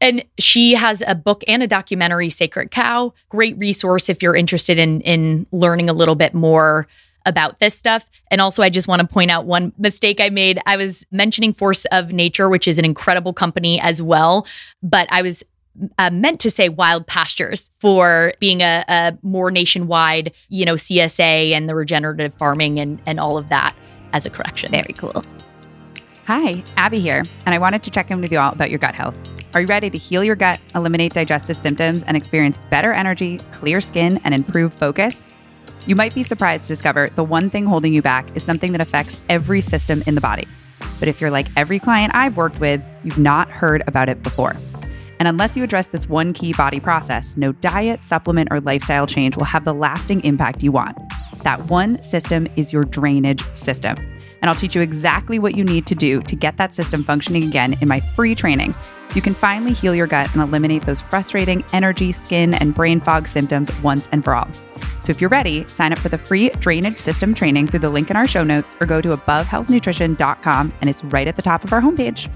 [0.00, 3.12] and she has a book and a documentary, Sacred Cow.
[3.28, 6.86] Great resource if you're interested in in learning a little bit more
[7.26, 8.06] about this stuff.
[8.30, 10.60] And also, I just want to point out one mistake I made.
[10.66, 14.46] I was mentioning Force of Nature, which is an incredible company as well,
[14.82, 15.44] but I was
[15.98, 21.52] uh, meant to say wild pastures for being a, a, more nationwide, you know, CSA
[21.52, 23.76] and the regenerative farming and, and all of that
[24.12, 24.72] as a correction.
[24.72, 25.24] Very cool.
[26.26, 28.94] Hi, Abby here, and I wanted to check in with you all about your gut
[28.94, 29.18] health.
[29.54, 33.80] Are you ready to heal your gut, eliminate digestive symptoms, and experience better energy, clear
[33.80, 35.26] skin, and improved focus?
[35.86, 38.82] You might be surprised to discover the one thing holding you back is something that
[38.82, 40.46] affects every system in the body.
[40.98, 44.54] But if you're like every client I've worked with, you've not heard about it before.
[45.18, 49.34] And unless you address this one key body process, no diet, supplement, or lifestyle change
[49.36, 50.98] will have the lasting impact you want.
[51.42, 53.96] That one system is your drainage system
[54.40, 57.44] and I'll teach you exactly what you need to do to get that system functioning
[57.44, 58.72] again in my free training
[59.08, 63.00] so you can finally heal your gut and eliminate those frustrating energy, skin, and brain
[63.00, 64.48] fog symptoms once and for all.
[65.00, 68.10] So if you're ready, sign up for the free drainage system training through the link
[68.10, 71.72] in our show notes or go to abovehealthnutrition.com and it's right at the top of
[71.72, 72.30] our homepage.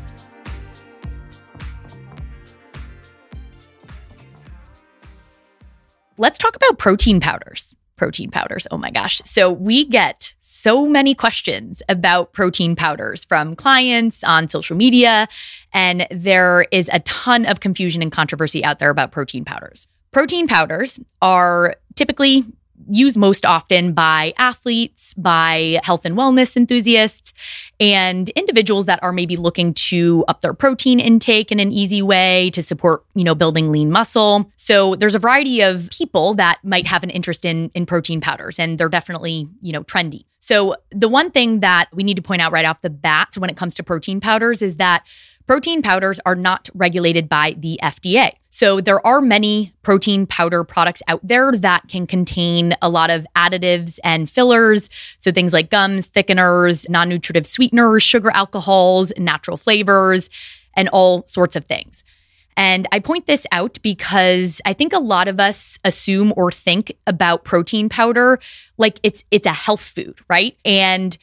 [6.19, 8.67] Let's talk about protein powders protein powders.
[8.73, 9.23] Oh my gosh.
[9.25, 15.29] So we get so many questions about protein powders from clients on social media,
[15.73, 19.87] and there is a ton of confusion and controversy out there about protein powders.
[20.11, 22.45] Protein powders are typically
[22.89, 27.33] used most often by athletes, by health and wellness enthusiasts,
[27.81, 32.51] and individuals that are maybe looking to up their protein intake in an easy way
[32.51, 34.51] to support, you know, building lean muscle.
[34.57, 38.59] So there's a variety of people that might have an interest in in protein powders
[38.59, 40.25] and they're definitely, you know, trendy.
[40.43, 43.49] So the one thing that we need to point out right off the bat when
[43.49, 45.05] it comes to protein powders is that
[45.53, 48.33] protein powders are not regulated by the FDA.
[48.49, 53.27] So there are many protein powder products out there that can contain a lot of
[53.37, 54.89] additives and fillers.
[55.19, 60.31] So things like gums, thickeners, non nutritive sweeteners, sugar alcohols, natural flavors,
[60.75, 62.03] and all sorts of things.
[62.57, 66.97] And I point this out because I think a lot of us assume or think
[67.07, 68.39] about protein powder
[68.79, 70.57] like it's it's a health food, right?
[70.65, 71.19] And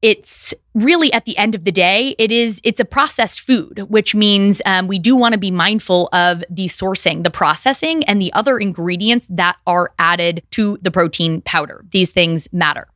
[0.00, 4.14] it's really at the end of the day it is it's a processed food which
[4.14, 8.32] means um, we do want to be mindful of the sourcing the processing and the
[8.32, 12.86] other ingredients that are added to the protein powder these things matter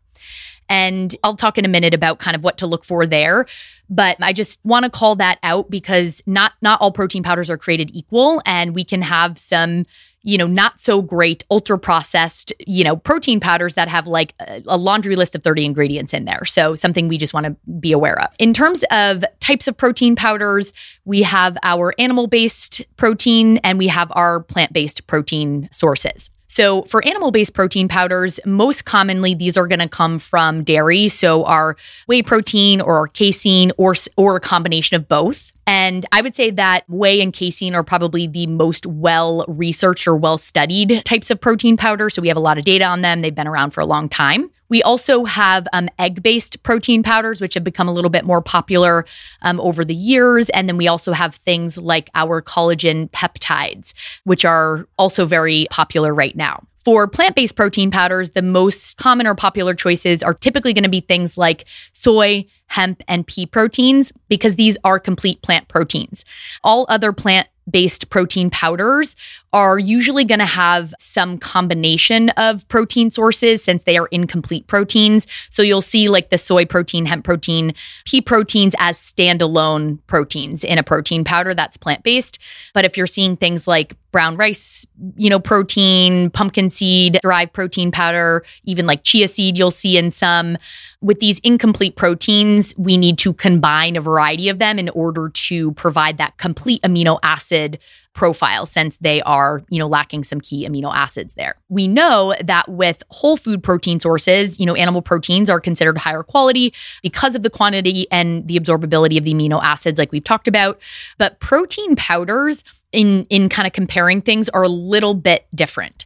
[0.69, 3.45] and I'll talk in a minute about kind of what to look for there.
[3.91, 7.59] But I just want to call that out because not not all protein powders are
[7.59, 9.85] created equal and we can have some
[10.23, 14.77] you know, not so great ultra processed, you know, protein powders that have like a,
[14.77, 16.45] laundry list of 30 ingredients in there.
[16.45, 18.29] So something we just want to be aware of.
[18.39, 20.73] In terms of types of protein powders,
[21.05, 26.31] we have our animal based protein and we have our plant based protein sources.
[26.53, 31.09] So, for animal based protein powders, most commonly these are going to come from dairy.
[31.09, 35.51] So, our whey protein or casein or, or a combination of both.
[35.67, 40.15] And I would say that whey and casein are probably the most well researched or
[40.15, 42.11] well studied types of protein powder.
[42.11, 43.23] So, we have a lot of data on them.
[43.23, 44.51] They've been around for a long time.
[44.73, 48.41] We also have um, egg based protein powders, which have become a little bit more
[48.41, 49.05] popular
[49.43, 50.49] um, over the years.
[50.49, 53.93] And then we also have things like our collagen peptides,
[54.25, 56.63] which are also very popular right now.
[56.87, 60.89] For plant based protein powders, the most common or popular choices are typically going to
[60.89, 66.25] be things like soy, hemp, and pea proteins because these are complete plant proteins.
[66.65, 69.17] All other plant based protein powders
[69.53, 75.27] are usually going to have some combination of protein sources since they are incomplete proteins.
[75.51, 77.75] So you'll see like the soy protein, hemp protein,
[78.07, 82.39] pea proteins as standalone proteins in a protein powder that's plant based.
[82.73, 84.87] But if you're seeing things like brown rice,
[85.17, 90.11] you know, protein, pumpkin seed derived protein powder, even like chia seed, you'll see in
[90.11, 90.57] some.
[91.01, 95.73] With these incomplete proteins, we need to combine a variety of them in order to
[95.73, 97.79] provide that complete amino acid
[98.15, 101.55] profile since they are, you know, lacking some key amino acids there.
[101.69, 106.23] We know that with whole food protein sources, you know, animal proteins are considered higher
[106.23, 110.49] quality because of the quantity and the absorbability of the amino acids like we've talked
[110.49, 110.81] about,
[111.19, 116.05] but protein powders in in kind of comparing things are a little bit different.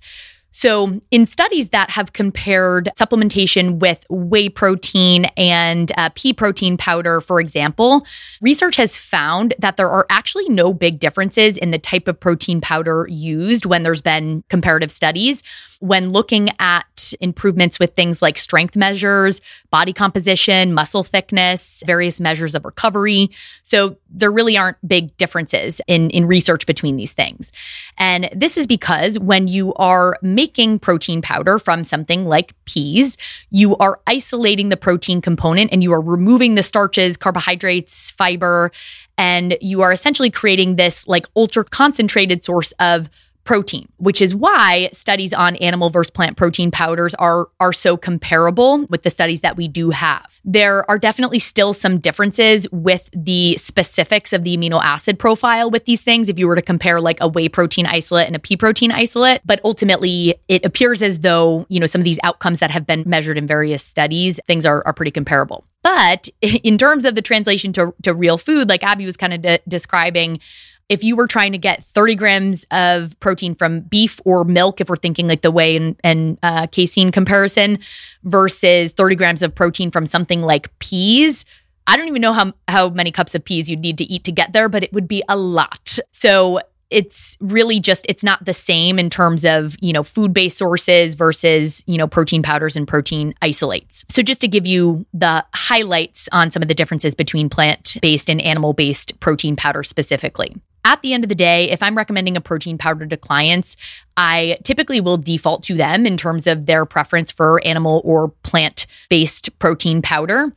[0.57, 7.21] So, in studies that have compared supplementation with whey protein and uh, pea protein powder,
[7.21, 8.07] for example,
[8.41, 12.63] research has found that there are actually no big differences in the type of protein
[12.63, 15.43] powder used when there's been comparative studies.
[15.81, 16.86] When looking at
[17.21, 19.41] improvements with things like strength measures,
[19.71, 23.31] body composition, muscle thickness, various measures of recovery.
[23.63, 27.53] So there really aren't big differences in, in research between these things.
[27.99, 33.17] And this is because when you are making protein powder from something like peas,
[33.51, 38.73] you are isolating the protein component and you are removing the starches, carbohydrates, fiber,
[39.19, 43.09] and you are essentially creating this like ultra concentrated source of
[43.47, 48.85] protein, which is why studies on animal versus plant protein powders are are so comparable
[48.87, 50.27] with the studies that we do have.
[50.45, 55.87] There are definitely still some differences with the specifics of the amino acid profile with
[55.87, 58.57] these things if you were to compare like a whey protein isolate and a pea
[58.57, 62.71] protein isolate, but ultimately it appears as though, you know, some of these outcomes that
[62.71, 65.65] have been measured in various studies, things are are pretty comparable.
[65.83, 69.43] But in terms of the translation to, to real food, like Abby was kind of
[69.43, 70.41] de- describing,
[70.89, 74.89] if you were trying to get 30 grams of protein from beef or milk, if
[74.89, 77.79] we're thinking like the whey and, and uh, casein comparison,
[78.25, 81.45] versus 30 grams of protein from something like peas,
[81.87, 84.33] I don't even know how, how many cups of peas you'd need to eat to
[84.33, 85.99] get there, but it would be a lot.
[86.13, 86.61] So
[86.91, 91.15] it's really just it's not the same in terms of you know food based sources
[91.15, 96.29] versus you know protein powders and protein isolates so just to give you the highlights
[96.33, 100.55] on some of the differences between plant based and animal based protein powder specifically
[100.87, 103.77] at the end of the day, if I'm recommending a protein powder to clients,
[104.17, 108.87] I typically will default to them in terms of their preference for animal or plant
[109.11, 110.53] based protein powder.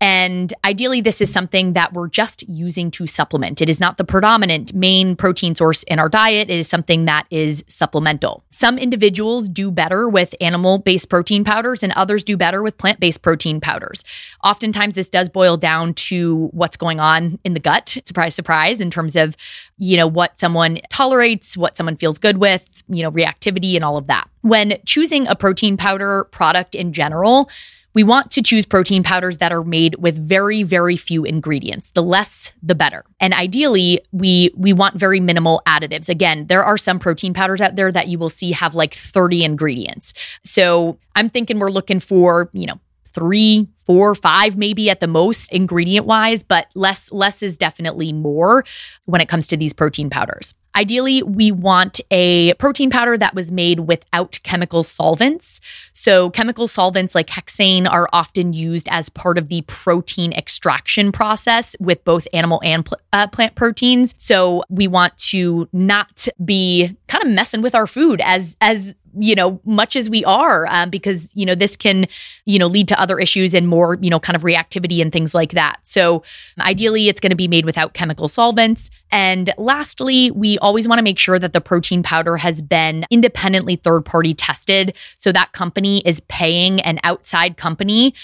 [0.00, 3.60] And ideally, this is something that we're just using to supplement.
[3.60, 6.48] It is not the predominant main protein source in our diet.
[6.48, 8.42] It is something that is supplemental.
[8.50, 12.98] Some individuals do better with animal based protein powders, and others do better with plant
[12.98, 14.02] based protein powders.
[14.42, 17.98] Oftentimes, this does boil down to what's going on in the gut.
[18.06, 19.36] Surprise, surprise, in terms of,
[19.76, 23.96] you know, what someone tolerates, what someone feels good with, you know, reactivity, and all
[23.96, 24.28] of that.
[24.42, 27.48] When choosing a protein powder product in general,
[27.92, 31.90] we want to choose protein powders that are made with very very few ingredients.
[31.90, 33.04] The less the better.
[33.18, 36.08] And ideally, we we want very minimal additives.
[36.08, 39.44] Again, there are some protein powders out there that you will see have like 30
[39.44, 40.14] ingredients.
[40.44, 45.52] So, I'm thinking we're looking for, you know, three, four, five, maybe at the most
[45.52, 48.64] ingredient wise, but less less is definitely more
[49.06, 50.54] when it comes to these protein powders.
[50.76, 55.60] Ideally, we want a protein powder that was made without chemical solvents.
[55.92, 61.74] So, chemical solvents like hexane are often used as part of the protein extraction process
[61.80, 64.14] with both animal and pl- uh, plant proteins.
[64.16, 69.34] So, we want to not be kind of messing with our food as as you
[69.34, 72.06] know much as we are um, because you know this can
[72.44, 75.34] you know lead to other issues and more you know kind of reactivity and things
[75.34, 76.22] like that so
[76.60, 81.02] ideally it's going to be made without chemical solvents and lastly we always want to
[81.02, 84.96] make sure that the protein powder has been independently third party tested.
[85.16, 88.14] So that company is paying an outside company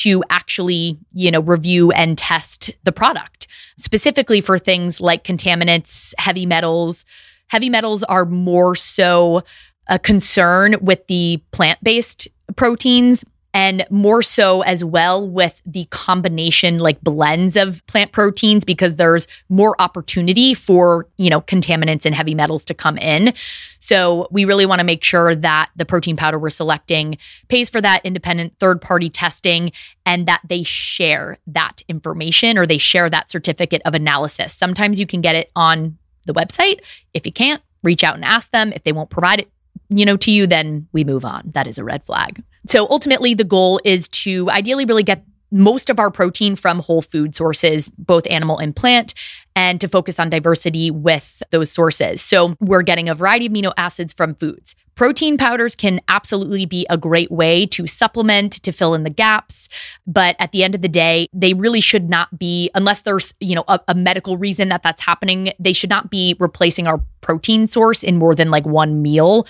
[0.00, 3.46] to actually, you know, review and test the product,
[3.78, 7.04] specifically for things like contaminants, heavy metals.
[7.48, 9.44] Heavy metals are more so
[9.88, 13.24] a concern with the plant based proteins
[13.56, 19.26] and more so as well with the combination like blends of plant proteins because there's
[19.48, 23.32] more opportunity for, you know, contaminants and heavy metals to come in.
[23.78, 27.16] So we really want to make sure that the protein powder we're selecting
[27.48, 29.72] pays for that independent third party testing
[30.04, 34.52] and that they share that information or they share that certificate of analysis.
[34.52, 36.80] Sometimes you can get it on the website.
[37.14, 38.72] If you can't, reach out and ask them.
[38.72, 39.50] If they won't provide it,
[39.88, 41.50] you know, to you, then we move on.
[41.54, 42.42] That is a red flag.
[42.66, 47.02] So ultimately, the goal is to ideally really get most of our protein from whole
[47.02, 49.14] food sources, both animal and plant,
[49.54, 52.20] and to focus on diversity with those sources.
[52.20, 54.74] So we're getting a variety of amino acids from foods.
[54.96, 59.68] Protein powders can absolutely be a great way to supplement, to fill in the gaps.
[60.06, 63.54] But at the end of the day, they really should not be, unless there's, you
[63.54, 67.66] know, a, a medical reason that that's happening, they should not be replacing our protein
[67.66, 69.46] source in more than like one meal,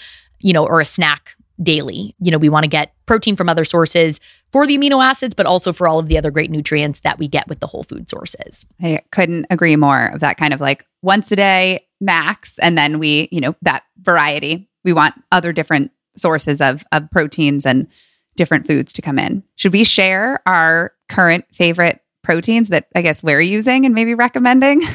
[0.46, 2.14] you know, or a snack daily.
[2.20, 4.20] You know, we want to get protein from other sources
[4.52, 7.26] for the amino acids, but also for all of the other great nutrients that we
[7.26, 8.64] get with the whole food sources.
[8.80, 12.60] I couldn't agree more of that kind of like once a day max.
[12.60, 14.68] And then we, you know, that variety.
[14.84, 17.88] We want other different sources of, of proteins and
[18.36, 19.42] different foods to come in.
[19.56, 24.82] Should we share our current favorite proteins that I guess we're using and maybe recommending?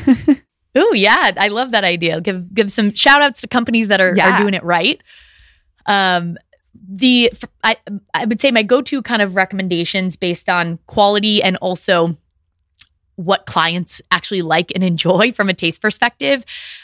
[0.76, 2.22] Oh yeah, I love that idea.
[2.22, 4.38] Give give some shout outs to companies that are, yeah.
[4.38, 5.02] are doing it right.
[5.86, 6.38] Um,
[6.90, 7.32] the
[7.64, 7.78] I
[8.14, 12.18] I would say my go-to kind of recommendations based on quality and also
[13.16, 16.44] what clients actually like and enjoy from a taste perspective.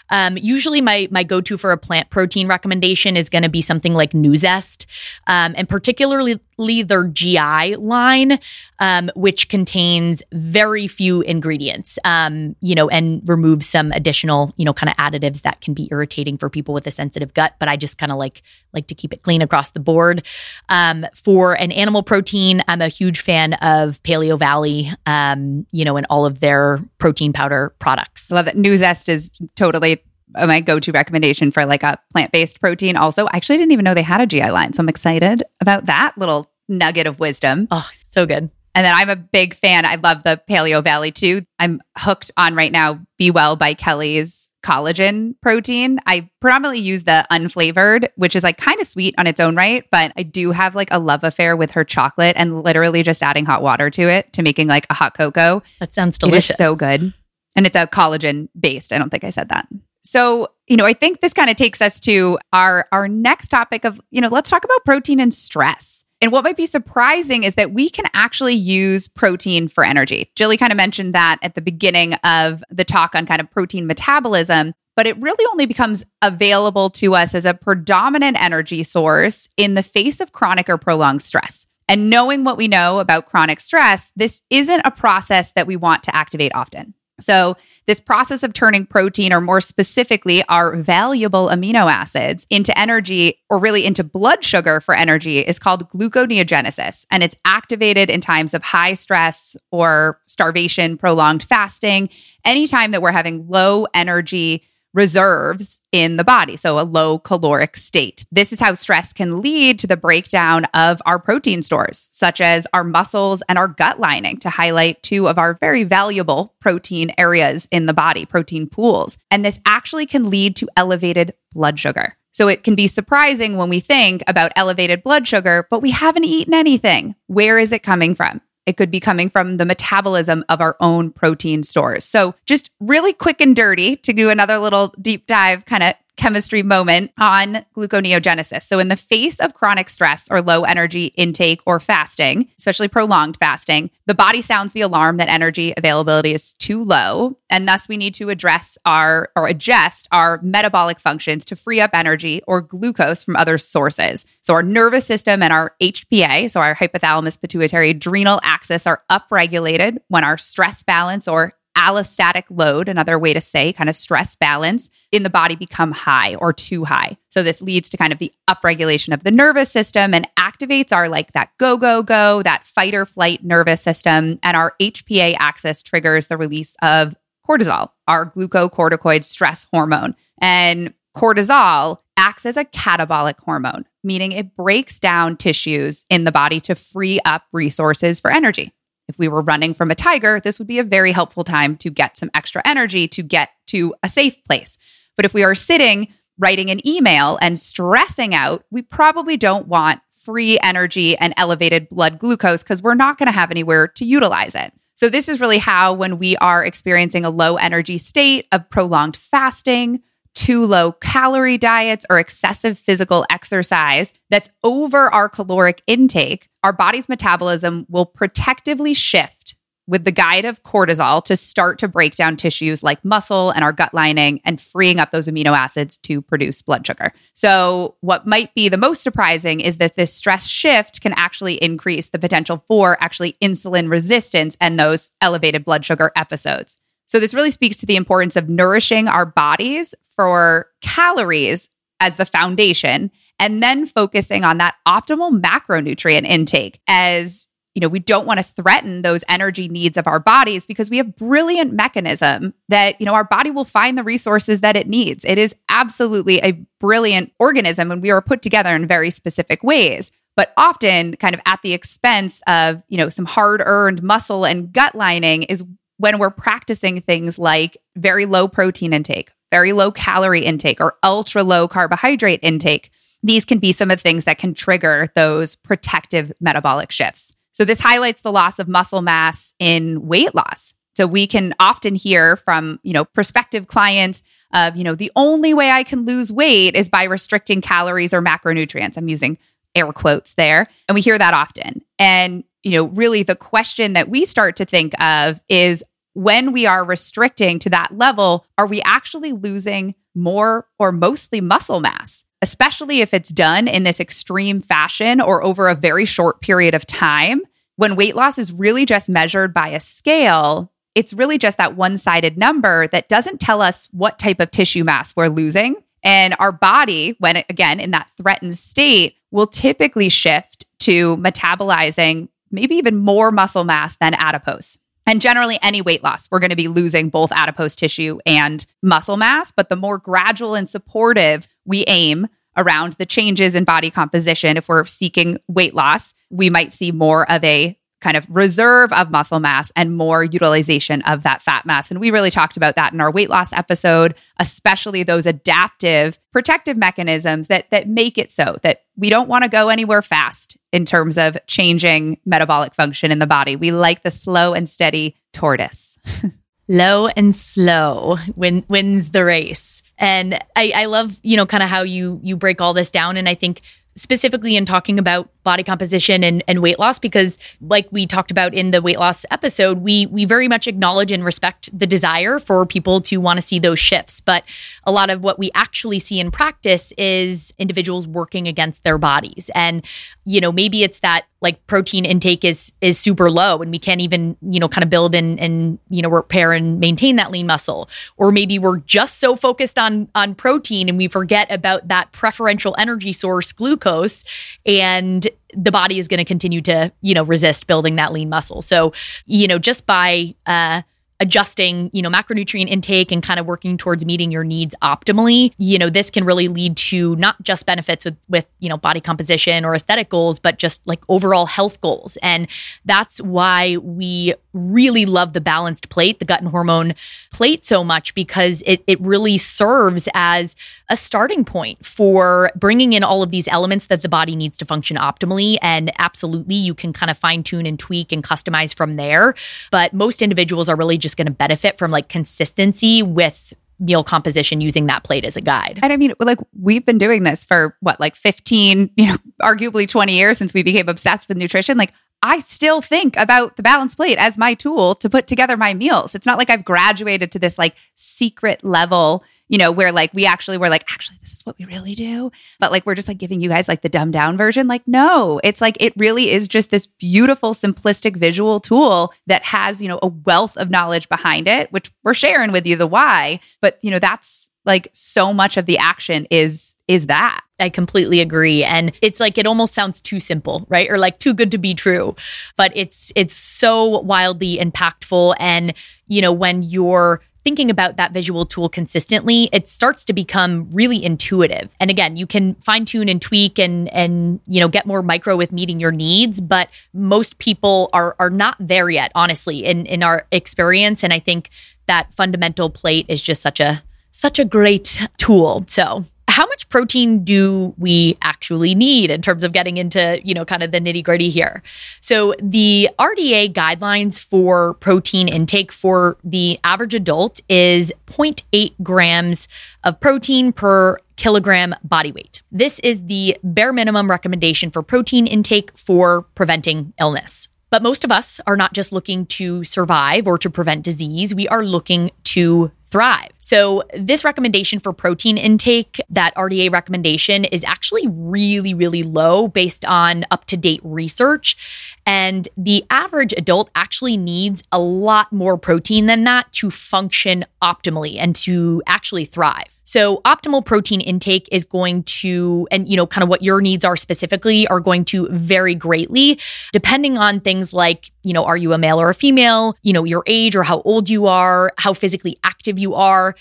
[0.10, 3.62] Um, usually, my my go to for a plant protein recommendation is going to be
[3.62, 4.86] something like Nuzest,
[5.28, 8.40] um, and particularly their GI line,
[8.80, 14.74] um, which contains very few ingredients, um, you know, and removes some additional, you know,
[14.74, 17.56] kind of additives that can be irritating for people with a sensitive gut.
[17.60, 18.42] But I just kind of like
[18.74, 20.26] like to keep it clean across the board.
[20.70, 25.98] Um, for an animal protein, I'm a huge fan of Paleo Valley, um, you know,
[25.98, 28.30] and all of their protein powder products.
[28.32, 28.56] Love that.
[28.56, 30.04] Nuzest is totally
[30.34, 32.96] my go-to recommendation for like a plant-based protein.
[32.96, 35.86] Also i actually didn't even know they had a gi line so i'm excited about
[35.86, 37.68] that little nugget of wisdom.
[37.72, 38.50] Oh so good.
[38.76, 39.86] And then i'm a big fan.
[39.86, 41.42] I love the paleo valley too.
[41.60, 46.00] I'm hooked on right now be well by kelly's collagen protein.
[46.06, 49.86] I predominantly use the unflavored which is like kind of sweet on its own right
[49.92, 53.46] but i do have like a love affair with her chocolate and literally just adding
[53.46, 55.64] hot water to it to making like a hot cocoa.
[55.80, 57.14] That sounds delicious it is so good.
[57.56, 59.68] And it's a collagen based i don't think i said that
[60.08, 63.86] so, you know, I think this kind of takes us to our our next topic
[63.86, 66.04] of, you know, let's talk about protein and stress.
[66.20, 70.32] And what might be surprising is that we can actually use protein for energy.
[70.36, 73.86] Jilly kind of mentioned that at the beginning of the talk on kind of protein
[73.86, 79.76] metabolism, but it really only becomes available to us as a predominant energy source in
[79.76, 81.68] the face of chronic or prolonged stress.
[81.88, 86.04] And knowing what we know about chronic stress, this isn't a process that we want
[86.04, 86.96] to activate often.
[87.20, 87.58] So,
[87.88, 93.60] this process of turning protein, or more specifically, our valuable amino acids into energy, or
[93.60, 97.06] really into blood sugar for energy, is called gluconeogenesis.
[97.10, 102.10] And it's activated in times of high stress or starvation, prolonged fasting,
[102.46, 104.64] anytime that we're having low energy
[104.98, 108.26] reserves in the body, so a low caloric state.
[108.32, 112.66] This is how stress can lead to the breakdown of our protein stores, such as
[112.74, 117.68] our muscles and our gut lining, to highlight two of our very valuable protein areas
[117.70, 119.20] in the body, protein pools.
[119.30, 122.18] And this actually can lead to elevated blood sugar.
[122.32, 126.26] So it can be surprising when we think about elevated blood sugar, but we haven't
[126.26, 127.16] eaten anything.
[127.28, 128.42] Where is it coming from?
[128.68, 132.04] It could be coming from the metabolism of our own protein stores.
[132.04, 136.64] So, just really quick and dirty to do another little deep dive kind of chemistry
[136.64, 138.64] moment on gluconeogenesis.
[138.64, 143.38] So, in the face of chronic stress or low energy intake or fasting, especially prolonged
[143.38, 147.38] fasting, the body sounds the alarm that energy availability is too low.
[147.50, 151.92] And thus, we need to address our or adjust our metabolic functions to free up
[151.94, 154.26] energy or glucose from other sources.
[154.42, 159.98] So, our nervous system and our HPA, so our hypothalamus pituitary adrenal axis, are upregulated
[160.08, 164.90] when our stress balance or allostatic load, another way to say kind of stress balance
[165.12, 167.16] in the body become high or too high.
[167.30, 171.08] So this leads to kind of the upregulation of the nervous system and activates our
[171.08, 174.40] like that go, go, go, that fight or flight nervous system.
[174.42, 177.16] And our HPA axis triggers the release of
[177.48, 180.16] cortisol, our glucocorticoid stress hormone.
[180.42, 186.60] And cortisol acts as a catabolic hormone, meaning it breaks down tissues in the body
[186.62, 188.74] to free up resources for energy.
[189.08, 191.90] If we were running from a tiger, this would be a very helpful time to
[191.90, 194.78] get some extra energy to get to a safe place.
[195.16, 200.02] But if we are sitting writing an email and stressing out, we probably don't want
[200.20, 204.56] free energy and elevated blood glucose because we're not going to have anywhere to utilize
[204.56, 204.74] it.
[204.96, 209.16] So, this is really how, when we are experiencing a low energy state of prolonged
[209.16, 210.02] fasting,
[210.38, 217.10] too low calorie diets or excessive physical exercise that's over our caloric intake, our body's
[217.10, 219.56] metabolism will protectively shift
[219.88, 223.72] with the guide of cortisol to start to break down tissues like muscle and our
[223.72, 227.10] gut lining and freeing up those amino acids to produce blood sugar.
[227.34, 232.10] So, what might be the most surprising is that this stress shift can actually increase
[232.10, 236.78] the potential for actually insulin resistance and those elevated blood sugar episodes.
[237.08, 242.26] So, this really speaks to the importance of nourishing our bodies for calories as the
[242.26, 248.40] foundation and then focusing on that optimal macronutrient intake as you know we don't want
[248.40, 253.06] to threaten those energy needs of our bodies because we have brilliant mechanism that you
[253.06, 255.24] know our body will find the resources that it needs.
[255.26, 260.12] It is absolutely a brilliant organism and we are put together in very specific ways
[260.36, 264.74] but often kind of at the expense of you know some hard earned muscle and
[264.74, 265.64] gut lining is
[265.98, 271.44] when we're practicing things like very low protein intake very low calorie intake or ultra
[271.44, 272.92] low carbohydrate intake
[273.24, 277.34] these can be some of the things that can trigger those protective metabolic shifts.
[277.52, 280.74] So, this highlights the loss of muscle mass in weight loss.
[280.96, 284.22] So, we can often hear from, you know, prospective clients
[284.54, 288.22] of, you know, the only way I can lose weight is by restricting calories or
[288.22, 288.98] macronutrients.
[288.98, 289.38] I'm using
[289.78, 290.68] air quotes there.
[290.88, 291.82] And we hear that often.
[292.00, 296.66] And, you know, really the question that we start to think of is when we
[296.66, 302.26] are restricting to that level, are we actually losing more or mostly muscle mass?
[302.42, 306.86] especially if it's done in this extreme fashion or over a very short period of
[306.86, 307.42] time.
[307.76, 311.98] When weight loss is really just measured by a scale, it's really just that one
[311.98, 315.76] sided number that doesn't tell us what type of tissue mass we're losing.
[316.08, 322.76] And our body, when again in that threatened state, will typically shift to metabolizing maybe
[322.76, 324.80] even more muscle mass than adipose.
[325.06, 329.18] And generally, any weight loss, we're going to be losing both adipose tissue and muscle
[329.18, 329.52] mass.
[329.52, 334.70] But the more gradual and supportive we aim around the changes in body composition, if
[334.70, 339.40] we're seeking weight loss, we might see more of a kind of reserve of muscle
[339.40, 341.90] mass and more utilization of that fat mass.
[341.90, 346.78] And we really talked about that in our weight loss episode, especially those adaptive protective
[346.78, 350.86] mechanisms that that make it so that we don't want to go anywhere fast in
[350.86, 353.56] terms of changing metabolic function in the body.
[353.56, 355.98] We like the slow and steady tortoise.
[356.70, 359.84] Low and slow win, wins the race.
[359.98, 363.16] And I, I love, you know, kind of how you you break all this down.
[363.16, 363.62] And I think
[363.96, 368.54] specifically in talking about body composition and, and weight loss because like we talked about
[368.54, 372.66] in the weight loss episode we we very much acknowledge and respect the desire for
[372.66, 374.20] people to want to see those shifts.
[374.20, 374.44] But
[374.84, 379.50] a lot of what we actually see in practice is individuals working against their bodies.
[379.56, 379.86] And
[380.26, 384.02] you know maybe it's that like protein intake is is super low and we can't
[384.02, 387.48] even you know kind of build and and you know repair and maintain that lean
[387.48, 387.90] muscle.
[388.18, 392.76] Or maybe we're just so focused on on protein and we forget about that preferential
[392.78, 394.26] energy source glucose
[394.66, 398.62] and the body is going to continue to you know resist building that lean muscle.
[398.62, 398.94] So
[399.26, 400.82] you know just by uh
[401.20, 405.80] adjusting, you know, macronutrient intake and kind of working towards meeting your needs optimally, you
[405.80, 409.66] know, this can really lead to not just benefits with with, you know, body composition
[409.66, 412.18] or aesthetic goals, but just like overall health goals.
[412.22, 412.48] And
[412.86, 416.94] that's why we really love the balanced plate, the gut and hormone
[417.32, 420.56] plate so much because it it really serves as
[420.90, 424.66] a starting point for bringing in all of these elements that the body needs to
[424.66, 428.96] function optimally and absolutely you can kind of fine tune and tweak and customize from
[428.96, 429.34] there,
[429.72, 434.04] but most individuals are really just just going to benefit from like consistency with meal
[434.04, 435.80] composition using that plate as a guide.
[435.82, 439.88] And I mean, like we've been doing this for what, like 15, you know, arguably
[439.88, 441.78] 20 years since we became obsessed with nutrition.
[441.78, 441.94] Like
[442.24, 446.16] I still think about the balance plate as my tool to put together my meals.
[446.16, 450.26] It's not like I've graduated to this like secret level, you know, where like we
[450.26, 452.32] actually were like, actually, this is what we really do.
[452.60, 454.68] But like we're just like giving you guys like the dumbed down version.
[454.68, 459.80] Like, no, it's like it really is just this beautiful, simplistic visual tool that has,
[459.80, 463.40] you know, a wealth of knowledge behind it, which we're sharing with you the why.
[463.62, 468.22] But, you know, that's like so much of the action is is that I completely
[468.22, 470.90] agree and it's like it almost sounds too simple, right?
[470.90, 472.16] Or like too good to be true.
[472.56, 475.74] But it's it's so wildly impactful and
[476.08, 481.02] you know when you're thinking about that visual tool consistently, it starts to become really
[481.02, 481.70] intuitive.
[481.80, 485.38] And again, you can fine tune and tweak and and you know get more micro
[485.38, 490.04] with meeting your needs, but most people are are not there yet, honestly, in in
[490.04, 491.04] our experience.
[491.04, 491.50] And I think
[491.86, 493.82] that fundamental plate is just such a
[494.12, 495.64] such a great tool.
[495.68, 496.04] So,
[496.38, 500.62] how much protein do we actually need in terms of getting into, you know, kind
[500.62, 501.64] of the nitty gritty here?
[502.00, 509.48] So, the RDA guidelines for protein intake for the average adult is 0.8 grams
[509.84, 512.44] of protein per kilogram body weight.
[512.52, 517.50] This is the bare minimum recommendation for protein intake for preventing illness.
[517.72, 521.48] But most of us are not just looking to survive or to prevent disease, we
[521.48, 523.32] are looking to thrive.
[523.40, 529.86] So, this recommendation for protein intake, that RDA recommendation, is actually really, really low based
[529.86, 531.96] on up to date research.
[532.06, 538.18] And the average adult actually needs a lot more protein than that to function optimally
[538.18, 539.77] and to actually thrive.
[539.88, 543.86] So, optimal protein intake is going to, and you know, kind of what your needs
[543.86, 546.40] are specifically, are going to vary greatly
[546.74, 550.04] depending on things like, you know, are you a male or a female, you know,
[550.04, 553.34] your age or how old you are, how physically active you are.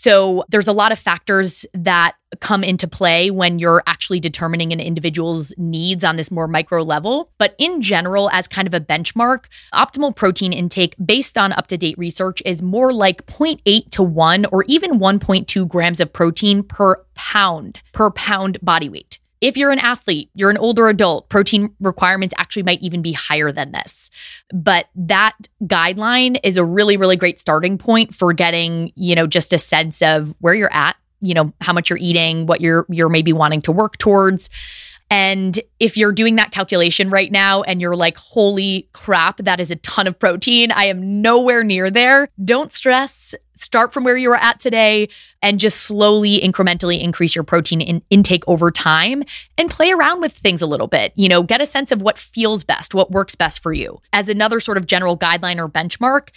[0.00, 4.78] So there's a lot of factors that come into play when you're actually determining an
[4.78, 7.32] individual's needs on this more micro level.
[7.36, 11.76] But in general, as kind of a benchmark, optimal protein intake based on up to
[11.76, 17.04] date research is more like 0.8 to 1 or even 1.2 grams of protein per
[17.16, 19.18] pound, per pound body weight.
[19.40, 23.52] If you're an athlete, you're an older adult, protein requirements actually might even be higher
[23.52, 24.10] than this.
[24.52, 29.52] But that guideline is a really, really great starting point for getting, you know, just
[29.52, 33.08] a sense of where you're at, you know, how much you're eating, what you're you're
[33.08, 34.50] maybe wanting to work towards.
[35.10, 39.70] And if you're doing that calculation right now and you're like, holy crap, that is
[39.70, 43.34] a ton of protein, I am nowhere near there, don't stress.
[43.54, 45.08] Start from where you are at today
[45.42, 49.24] and just slowly, incrementally increase your protein in- intake over time
[49.56, 51.12] and play around with things a little bit.
[51.16, 54.00] You know, get a sense of what feels best, what works best for you.
[54.12, 56.28] As another sort of general guideline or benchmark,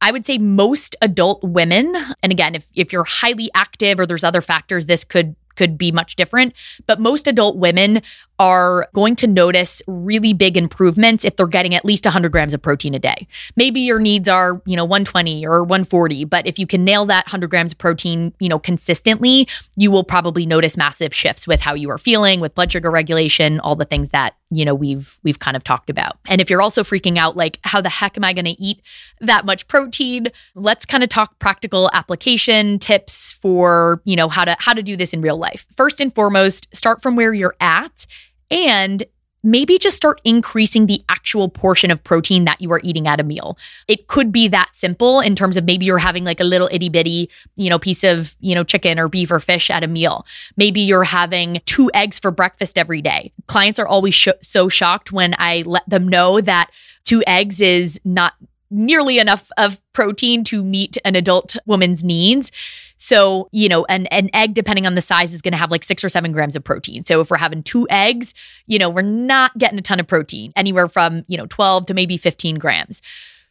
[0.00, 4.22] I would say most adult women, and again, if, if you're highly active or there's
[4.22, 6.54] other factors, this could could be much different.
[6.86, 8.00] But most adult women
[8.38, 12.62] are going to notice really big improvements if they're getting at least 100 grams of
[12.62, 13.26] protein a day.
[13.56, 17.26] Maybe your needs are, you know, 120 or 140, but if you can nail that
[17.26, 21.74] 100 grams of protein, you know, consistently, you will probably notice massive shifts with how
[21.74, 25.38] you are feeling, with blood sugar regulation, all the things that, you know, we've we've
[25.38, 26.18] kind of talked about.
[26.26, 28.80] And if you're also freaking out like how the heck am I going to eat
[29.20, 30.28] that much protein?
[30.54, 34.96] Let's kind of talk practical application tips for, you know, how to how to do
[34.96, 35.66] this in real life.
[35.76, 38.06] First and foremost, start from where you're at
[38.50, 39.04] and
[39.44, 43.22] maybe just start increasing the actual portion of protein that you are eating at a
[43.22, 43.56] meal.
[43.86, 46.88] It could be that simple in terms of maybe you're having like a little itty
[46.88, 50.26] bitty, you know, piece of, you know, chicken or beef or fish at a meal.
[50.56, 53.32] Maybe you're having two eggs for breakfast every day.
[53.46, 56.70] Clients are always sh- so shocked when I let them know that
[57.04, 58.34] two eggs is not
[58.70, 62.52] nearly enough of protein to meet an adult woman's needs.
[62.98, 65.84] So, you know, an, an egg, depending on the size, is going to have like
[65.84, 67.04] six or seven grams of protein.
[67.04, 68.34] So, if we're having two eggs,
[68.66, 71.94] you know, we're not getting a ton of protein, anywhere from, you know, 12 to
[71.94, 73.00] maybe 15 grams.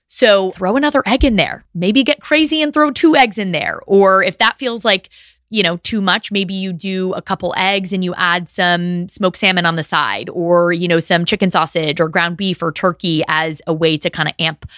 [0.07, 1.63] So, throw another egg in there.
[1.73, 3.79] Maybe get crazy and throw two eggs in there.
[3.87, 5.09] Or if that feels like,
[5.49, 9.37] you know, too much, maybe you do a couple eggs and you add some smoked
[9.37, 13.23] salmon on the side or, you know, some chicken sausage or ground beef or turkey
[13.29, 14.69] as a way to kind of amp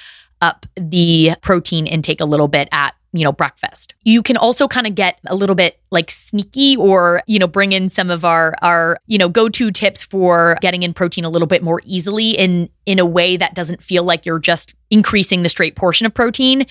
[0.42, 3.96] up the protein intake a little bit at you know breakfast.
[4.04, 7.72] You can also kind of get a little bit like sneaky or you know bring
[7.72, 11.48] in some of our our you know go-to tips for getting in protein a little
[11.48, 15.50] bit more easily in in a way that doesn't feel like you're just increasing the
[15.50, 16.66] straight portion of protein.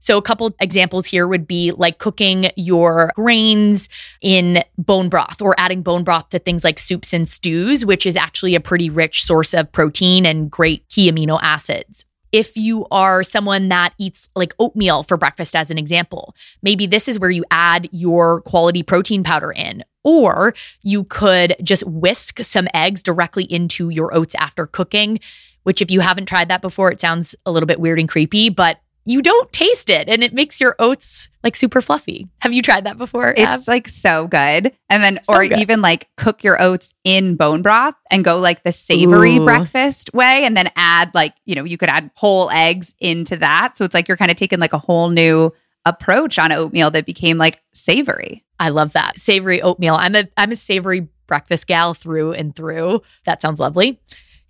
[0.00, 3.88] So, a couple examples here would be like cooking your grains
[4.20, 8.14] in bone broth or adding bone broth to things like soups and stews, which is
[8.14, 12.04] actually a pretty rich source of protein and great key amino acids
[12.34, 17.06] if you are someone that eats like oatmeal for breakfast, as an example, maybe this
[17.06, 19.84] is where you add your quality protein powder in.
[20.02, 25.20] Or you could just whisk some eggs directly into your oats after cooking,
[25.62, 28.48] which, if you haven't tried that before, it sounds a little bit weird and creepy,
[28.48, 32.28] but you don't taste it and it makes your oats like super fluffy.
[32.40, 33.34] Have you tried that before?
[33.36, 34.72] It's like so good.
[34.88, 35.58] And then, so or good.
[35.58, 39.44] even like cook your oats in bone broth and go like the savory Ooh.
[39.44, 40.44] breakfast way.
[40.44, 43.76] And then add like, you know, you could add whole eggs into that.
[43.76, 45.52] So it's like you're kind of taking like a whole new
[45.84, 48.42] approach on oatmeal that became like savory.
[48.58, 49.18] I love that.
[49.18, 49.96] Savory oatmeal.
[49.96, 53.02] I'm a I'm a savory breakfast gal through and through.
[53.24, 54.00] That sounds lovely.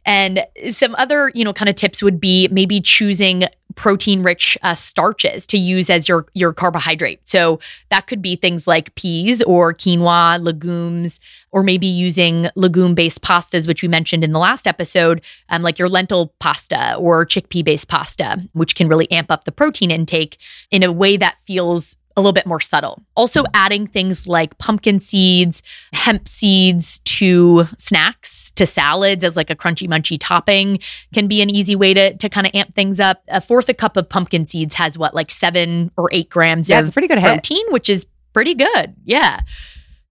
[0.07, 3.45] And some other, you know, kind of tips would be maybe choosing
[3.77, 7.21] protein rich uh, starches to use as your your carbohydrate.
[7.29, 7.61] So
[7.91, 11.21] that could be things like peas or quinoa, legumes,
[11.53, 15.79] or maybe using legume based pastas, which we mentioned in the last episode, um, like
[15.79, 20.39] your lentil pasta or chickpea based pasta, which can really amp up the protein intake
[20.71, 23.03] in a way that feels a little bit more subtle.
[23.17, 25.63] Also, adding things like pumpkin seeds,
[25.93, 30.79] hemp seeds to snacks, to salads as like a crunchy munchy topping
[31.13, 33.23] can be an easy way to, to kind of amp things up.
[33.29, 36.79] A fourth a cup of pumpkin seeds has what, like seven or eight grams Yeah,
[36.79, 37.27] of it's pretty good hit.
[37.27, 38.95] protein, which is pretty good.
[39.05, 39.41] Yeah.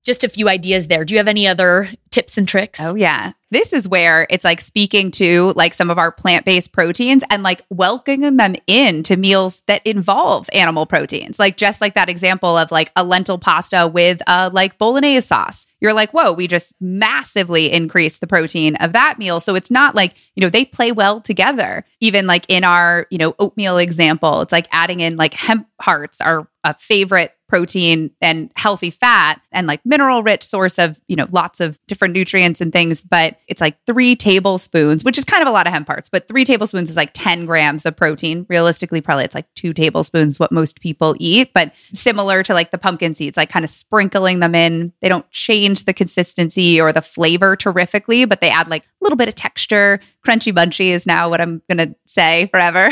[0.04, 1.06] Just a few ideas there.
[1.06, 2.80] Do you have any other tips and tricks?
[2.82, 3.32] Oh, yeah.
[3.52, 7.42] This is where it's like speaking to like some of our plant based proteins and
[7.42, 11.40] like welcoming them in to meals that involve animal proteins.
[11.40, 15.66] Like just like that example of like a lentil pasta with a like bolognese sauce.
[15.80, 19.40] You're like, whoa, we just massively increased the protein of that meal.
[19.40, 21.86] So it's not like, you know, they play well together.
[22.00, 26.22] Even like in our, you know, oatmeal example, it's like adding in like hemp hearts,
[26.22, 31.28] our a favorite protein and healthy fat and like mineral rich source of, you know,
[31.32, 33.00] lots of different nutrients and things.
[33.00, 36.28] But it's like three tablespoons, which is kind of a lot of hemp hearts, but
[36.28, 38.48] three tablespoons is like 10 grams of protein.
[38.50, 41.54] Realistically, probably it's like two tablespoons, what most people eat.
[41.54, 44.92] But similar to like the pumpkin seeds, like kind of sprinkling them in.
[45.02, 49.16] They don't change the consistency or the flavor terrifically, but they add like a little
[49.16, 50.00] bit of texture.
[50.26, 52.90] Crunchy munchy is now what I'm going to say forever.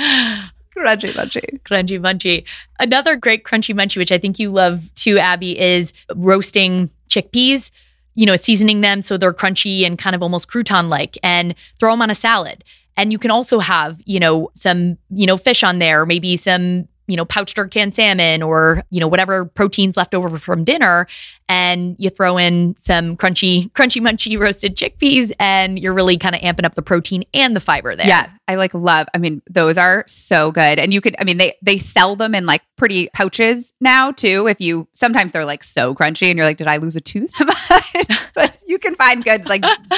[0.80, 1.60] Crunchy munchy.
[1.62, 2.44] Crunchy munchy.
[2.78, 7.70] Another great crunchy munchy, which I think you love too, Abby, is roasting chickpeas,
[8.14, 11.92] you know, seasoning them so they're crunchy and kind of almost crouton like and throw
[11.92, 12.64] them on a salad.
[12.96, 16.88] And you can also have, you know, some, you know, fish on there, maybe some
[17.10, 21.06] you know, pouched or canned salmon or, you know, whatever proteins left over from dinner.
[21.48, 26.40] And you throw in some crunchy, crunchy, munchy roasted chickpeas and you're really kind of
[26.42, 28.06] amping up the protein and the fiber there.
[28.06, 28.30] Yeah.
[28.46, 29.08] I like love.
[29.14, 30.78] I mean, those are so good.
[30.78, 34.46] And you could, I mean, they they sell them in like pretty pouches now too.
[34.46, 37.34] If you sometimes they're like so crunchy and you're like, did I lose a tooth?
[38.34, 39.62] but you can find goods like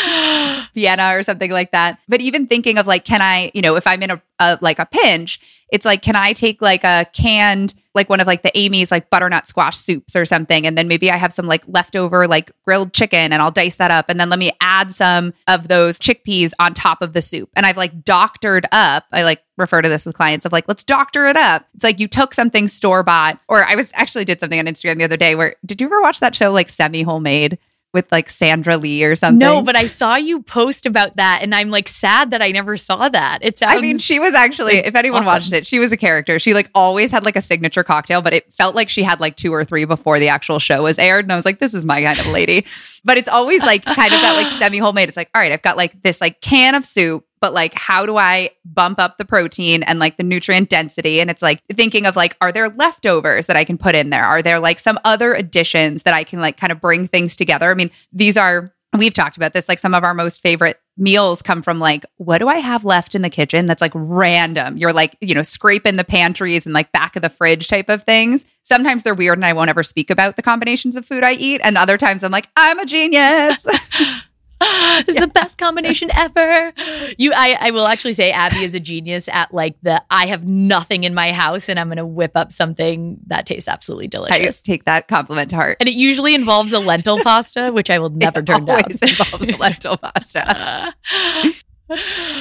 [0.74, 1.98] Biena or something like that.
[2.08, 4.78] But even thinking of like, can I, you know, if I'm in a, a like
[4.78, 5.38] a pinch,
[5.70, 9.10] it's like, can I take like a canned like one of like the Amy's like
[9.10, 10.66] butternut squash soups or something.
[10.66, 13.90] And then maybe I have some like leftover like grilled chicken and I'll dice that
[13.90, 14.08] up.
[14.08, 17.50] And then let me add some of those chickpeas on top of the soup.
[17.54, 19.04] And I've like doctored up.
[19.12, 21.66] I like refer to this with clients of like, let's doctor it up.
[21.74, 24.96] It's like you took something store bought, or I was actually did something on Instagram
[24.96, 27.58] the other day where did you ever watch that show like semi homemade?
[27.93, 29.38] With like Sandra Lee or something.
[29.38, 32.76] No, but I saw you post about that and I'm like sad that I never
[32.76, 33.40] saw that.
[33.43, 35.26] It sounds I mean, she was actually if anyone awesome.
[35.26, 36.38] watched it, she was a character.
[36.38, 39.36] She like always had like a signature cocktail, but it felt like she had like
[39.36, 41.84] two or three before the actual show was aired and I was like this is
[41.84, 42.66] my kind of lady.
[43.05, 45.09] but it's always like kind of that like semi homemade.
[45.09, 48.07] It's like, all right, I've got like this like can of soup but like how
[48.07, 51.20] do I bump up the protein and like the nutrient density?
[51.20, 54.24] And it's like thinking of like, are there leftovers that I can put in there?
[54.24, 57.70] Are there like some other additions that I can like kind of bring things together?
[57.70, 61.40] I mean, these are we've talked about this like some of our most favorite meals
[61.40, 64.93] come from like what do i have left in the kitchen that's like random you're
[64.93, 68.45] like you know scraping the pantries and like back of the fridge type of things
[68.62, 71.61] sometimes they're weird and i won't ever speak about the combinations of food i eat
[71.64, 73.66] and other times i'm like i'm a genius
[74.98, 75.20] this is yeah.
[75.22, 76.72] the best combination ever.
[77.18, 80.46] You, I, I will actually say Abby is a genius at like the I have
[80.46, 84.60] nothing in my house and I'm going to whip up something that tastes absolutely delicious.
[84.60, 85.76] I take that compliment to heart.
[85.80, 89.10] And it usually involves a lentil pasta, which I will never it turn always down.
[89.10, 90.94] involves a lentil pasta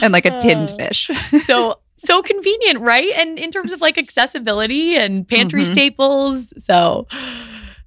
[0.02, 1.10] and like a tinned uh, fish.
[1.44, 3.12] so so convenient, right?
[3.16, 5.72] And in terms of like accessibility and pantry mm-hmm.
[5.72, 7.08] staples, so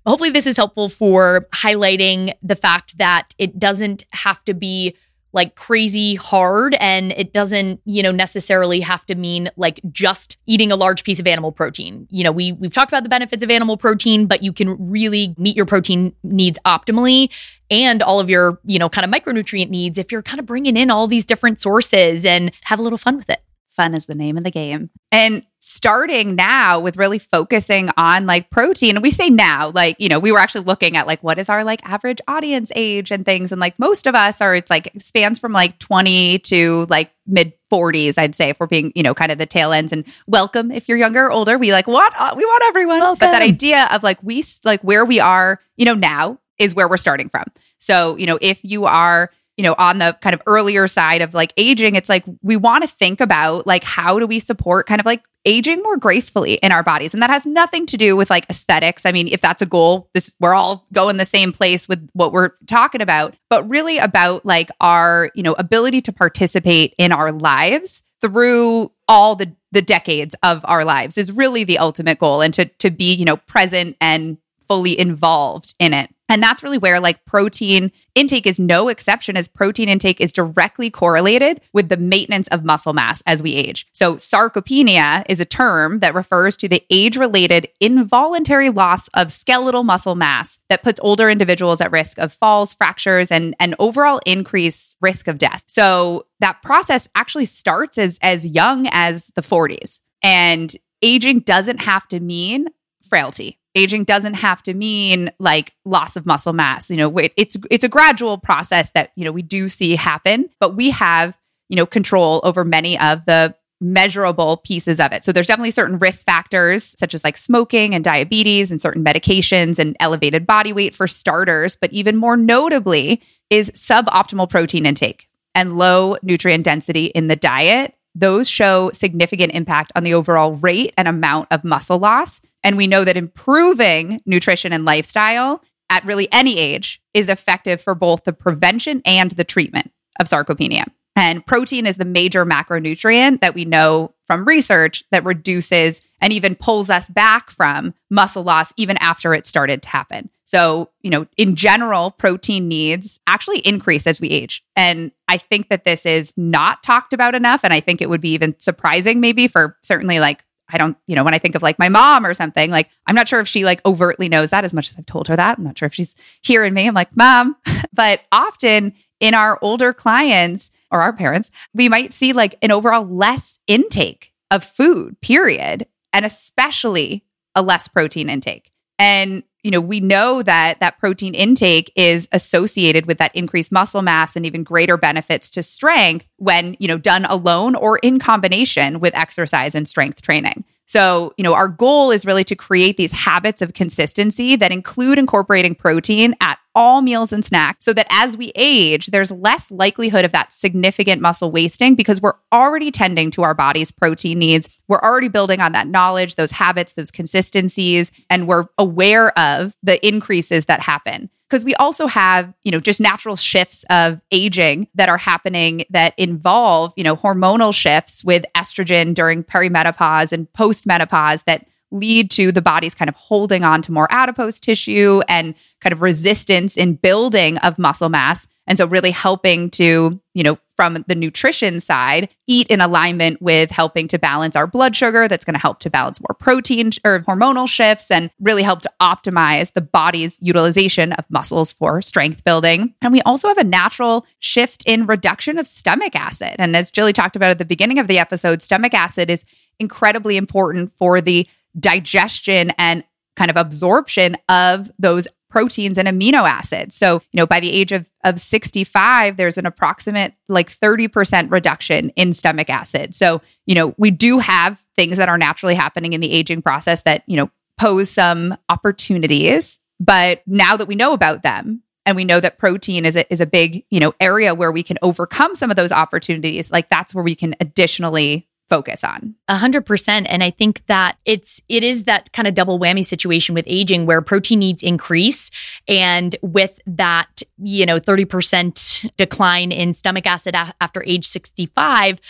[0.06, 4.96] Hopefully, this is helpful for highlighting the fact that it doesn't have to be
[5.34, 10.70] like crazy hard and it doesn't you know necessarily have to mean like just eating
[10.70, 12.06] a large piece of animal protein.
[12.10, 15.34] You know we we've talked about the benefits of animal protein but you can really
[15.36, 17.30] meet your protein needs optimally
[17.70, 20.76] and all of your you know kind of micronutrient needs if you're kind of bringing
[20.76, 23.42] in all these different sources and have a little fun with it
[23.74, 24.90] fun is the name of the game.
[25.12, 30.08] And starting now with really focusing on like protein, and we say now, like, you
[30.08, 33.24] know, we were actually looking at like what is our like average audience age and
[33.24, 33.52] things.
[33.52, 37.52] And like most of us are, it's like spans from like 20 to like mid
[37.72, 39.92] 40s, I'd say, if we're being, you know, kind of the tail ends.
[39.92, 41.58] And welcome if you're younger or older.
[41.58, 42.12] We like, what?
[42.18, 43.00] Uh, we want everyone.
[43.00, 43.18] Welcome.
[43.18, 46.88] But that idea of like, we like where we are, you know, now is where
[46.88, 47.44] we're starting from.
[47.78, 51.34] So, you know, if you are, you know, on the kind of earlier side of
[51.34, 55.00] like aging, it's like we want to think about like how do we support kind
[55.00, 57.14] of like aging more gracefully in our bodies.
[57.14, 59.04] And that has nothing to do with like aesthetics.
[59.04, 62.32] I mean, if that's a goal, this we're all going the same place with what
[62.32, 67.30] we're talking about, but really about like our, you know, ability to participate in our
[67.30, 72.54] lives through all the the decades of our lives is really the ultimate goal and
[72.54, 76.13] to to be, you know, present and fully involved in it.
[76.28, 80.90] And that's really where like protein intake is no exception as protein intake is directly
[80.90, 83.86] correlated with the maintenance of muscle mass as we age.
[83.92, 90.14] So sarcopenia is a term that refers to the age-related involuntary loss of skeletal muscle
[90.14, 95.28] mass that puts older individuals at risk of falls, fractures and an overall increased risk
[95.28, 95.62] of death.
[95.66, 100.00] So that process actually starts as as young as the 40s.
[100.22, 102.68] And aging doesn't have to mean
[103.08, 106.90] frailty aging doesn't have to mean like loss of muscle mass.
[106.90, 110.76] You know, it's it's a gradual process that, you know, we do see happen, but
[110.76, 115.24] we have, you know, control over many of the measurable pieces of it.
[115.24, 119.78] So there's definitely certain risk factors such as like smoking and diabetes and certain medications
[119.78, 123.20] and elevated body weight for starters, but even more notably
[123.50, 127.94] is suboptimal protein intake and low nutrient density in the diet.
[128.14, 132.40] Those show significant impact on the overall rate and amount of muscle loss.
[132.64, 137.94] And we know that improving nutrition and lifestyle at really any age is effective for
[137.94, 140.86] both the prevention and the treatment of sarcopenia.
[141.16, 146.56] And protein is the major macronutrient that we know from research that reduces and even
[146.56, 150.30] pulls us back from muscle loss even after it started to happen.
[150.44, 154.62] So, you know, in general, protein needs actually increase as we age.
[154.74, 157.60] And I think that this is not talked about enough.
[157.62, 161.14] And I think it would be even surprising, maybe for certainly like I don't, you
[161.14, 163.48] know, when I think of like my mom or something, like I'm not sure if
[163.48, 165.58] she like overtly knows that as much as I've told her that.
[165.58, 166.86] I'm not sure if she's hearing me.
[166.86, 167.56] I'm like, mom.
[167.92, 173.04] but often in our older clients or our parents, we might see like an overall
[173.04, 178.70] less intake of food, period, and especially a less protein intake.
[178.98, 184.02] And you know, we know that that protein intake is associated with that increased muscle
[184.02, 189.00] mass and even greater benefits to strength when, you know, done alone or in combination
[189.00, 190.64] with exercise and strength training.
[190.86, 195.18] So, you know, our goal is really to create these habits of consistency that include
[195.18, 200.24] incorporating protein at all meals and snacks so that as we age, there's less likelihood
[200.24, 204.68] of that significant muscle wasting because we're already tending to our body's protein needs.
[204.88, 210.04] We're already building on that knowledge, those habits, those consistencies, and we're aware of the
[210.06, 215.08] increases that happen because we also have, you know, just natural shifts of aging that
[215.08, 221.66] are happening that involve, you know, hormonal shifts with estrogen during perimenopause and postmenopause that
[221.94, 226.02] lead to the body's kind of holding on to more adipose tissue and kind of
[226.02, 228.46] resistance in building of muscle mass.
[228.66, 233.70] And so, really helping to, you know, from the nutrition side, eat in alignment with
[233.70, 235.28] helping to balance our blood sugar.
[235.28, 238.92] That's going to help to balance more protein or hormonal shifts and really help to
[239.00, 242.94] optimize the body's utilization of muscles for strength building.
[243.02, 246.56] And we also have a natural shift in reduction of stomach acid.
[246.58, 249.44] And as Jilly talked about at the beginning of the episode, stomach acid is
[249.78, 251.46] incredibly important for the
[251.78, 253.04] digestion and
[253.36, 256.96] kind of absorption of those proteins and amino acids.
[256.96, 262.10] So, you know, by the age of, of 65, there's an approximate like 30% reduction
[262.10, 263.14] in stomach acid.
[263.14, 267.02] So, you know, we do have things that are naturally happening in the aging process
[267.02, 269.78] that, you know, pose some opportunities.
[270.00, 273.40] But now that we know about them, and we know that protein is a, is
[273.40, 277.14] a big you know area where we can overcome some of those opportunities like that's
[277.14, 279.34] where we can additionally focus on.
[279.48, 280.26] A hundred percent.
[280.28, 284.06] And I think that it's it is that kind of double whammy situation with aging
[284.06, 285.50] where protein needs increase.
[285.86, 292.20] And with that, you know, 30% decline in stomach acid a- after age 65,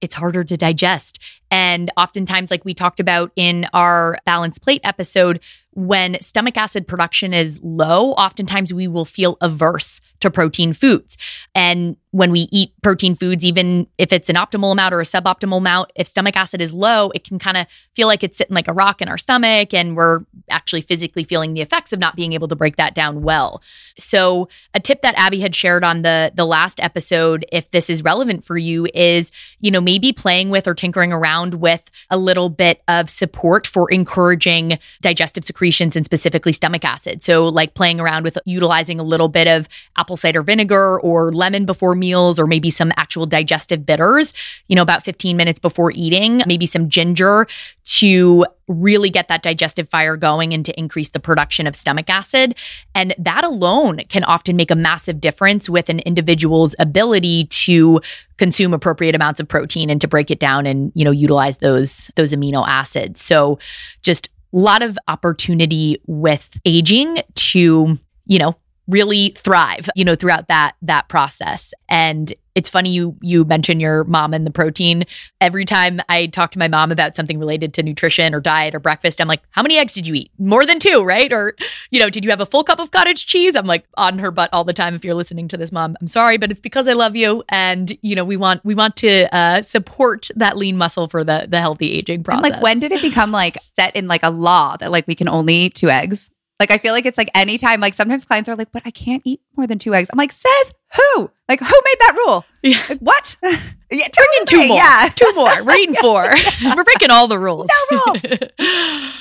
[0.00, 1.18] it's harder to digest.
[1.50, 5.40] And oftentimes, like we talked about in our balance plate episode,
[5.72, 11.16] when stomach acid production is low, oftentimes we will feel averse to protein foods.
[11.54, 15.58] And when we eat protein foods, even if it's an optimal amount or a suboptimal
[15.58, 18.68] amount, if stomach acid is low, it can kind of feel like it's sitting like
[18.68, 22.32] a rock in our stomach and we're actually physically feeling the effects of not being
[22.32, 23.60] able to break that down well.
[23.98, 28.04] So, a tip that Abby had shared on the the last episode if this is
[28.04, 32.48] relevant for you is, you know, maybe playing with or tinkering around with a little
[32.48, 37.24] bit of support for encouraging digestive secretions and specifically stomach acid.
[37.24, 41.66] So, like playing around with utilizing a little bit of apple cider vinegar or lemon
[41.66, 44.34] before meals, or maybe some actual digestive bitters,
[44.68, 47.46] you know, about 15 minutes before eating, maybe some ginger
[47.84, 52.54] to really get that digestive fire going and to increase the production of stomach acid.
[52.94, 58.00] And that alone can often make a massive difference with an individual's ability to
[58.36, 62.10] consume appropriate amounts of protein and to break it down and, you know, utilize those
[62.16, 63.20] those amino acids.
[63.20, 63.58] So
[64.02, 68.56] just a lot of opportunity with aging to, you know,
[68.86, 71.72] really thrive you know throughout that that process.
[71.88, 75.04] And it's funny you you mention your mom and the protein.
[75.40, 78.80] Every time i talk to my mom about something related to nutrition or diet or
[78.80, 80.30] breakfast i'm like how many eggs did you eat?
[80.38, 81.32] More than two right?
[81.32, 81.56] Or
[81.90, 83.56] you know did you have a full cup of cottage cheese?
[83.56, 85.96] I'm like on her butt all the time if you're listening to this mom.
[86.00, 87.42] I'm sorry but it's because i love you.
[87.48, 91.46] And you know we want we want to uh, support that lean muscle for the
[91.48, 94.30] the healthy aging process and like when did it become like set in like a
[94.30, 96.30] law that like we can only eat two eggs
[96.64, 99.22] like I feel like it's like anytime, like sometimes clients are like, but I can't
[99.26, 100.08] eat more than two eggs.
[100.10, 101.30] I'm like, says who?
[101.46, 102.44] Like who made that rule?
[102.62, 102.82] Yeah.
[102.88, 103.36] Like, what?
[103.90, 104.10] yeah, in
[104.46, 104.76] two more.
[104.78, 105.10] Yeah.
[105.14, 105.62] two more.
[105.62, 106.24] We're eating four.
[106.74, 107.68] We're breaking all the rules.
[107.90, 109.12] No rules.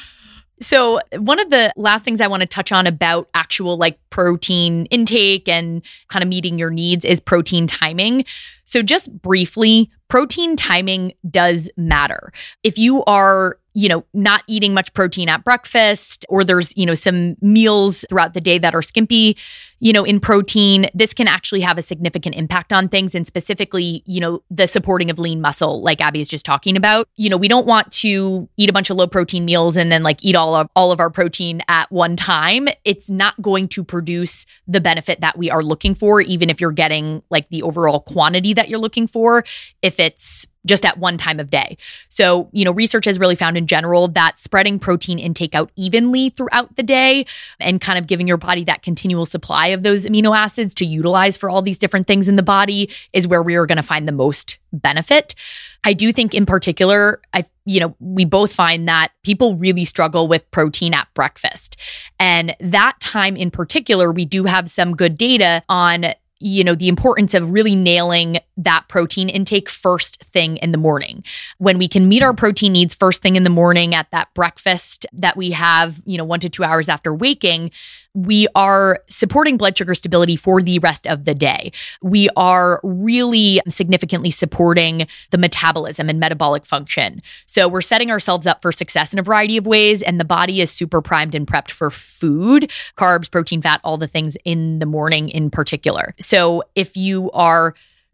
[0.61, 4.85] So, one of the last things I want to touch on about actual like protein
[4.85, 8.23] intake and kind of meeting your needs is protein timing.
[8.63, 12.31] So, just briefly, protein timing does matter.
[12.63, 16.93] If you are you know, not eating much protein at breakfast, or there's, you know,
[16.93, 19.37] some meals throughout the day that are skimpy,
[19.79, 23.13] you know, in protein, this can actually have a significant impact on things.
[23.13, 27.09] And specifically, you know, the supporting of lean muscle, like Abby is just talking about.
[27.17, 30.01] You know, we don't want to eat a bunch of low protein meals and then
[30.01, 32.69] like eat all of all of our protein at one time.
[32.85, 36.71] It's not going to produce the benefit that we are looking for, even if you're
[36.71, 39.43] getting like the overall quantity that you're looking for.
[39.81, 41.77] If it's just at one time of day.
[42.09, 46.29] So, you know, research has really found in general that spreading protein intake out evenly
[46.29, 47.25] throughout the day
[47.59, 51.37] and kind of giving your body that continual supply of those amino acids to utilize
[51.37, 54.07] for all these different things in the body is where we are going to find
[54.07, 55.35] the most benefit.
[55.83, 60.27] I do think in particular, I you know, we both find that people really struggle
[60.27, 61.77] with protein at breakfast.
[62.19, 66.07] And that time in particular, we do have some good data on
[66.43, 71.23] you know, the importance of really nailing that protein intake first thing in the morning.
[71.57, 75.05] When we can meet our protein needs first thing in the morning at that breakfast
[75.13, 77.71] that we have, you know, one to two hours after waking,
[78.13, 81.71] we are supporting blood sugar stability for the rest of the day.
[82.01, 87.23] We are really significantly supporting the metabolism and metabolic function.
[87.47, 90.61] So we're setting ourselves up for success in a variety of ways, and the body
[90.61, 94.85] is super primed and prepped for food, carbs, protein, fat, all the things in the
[94.85, 96.13] morning in particular.
[96.19, 97.73] So if you are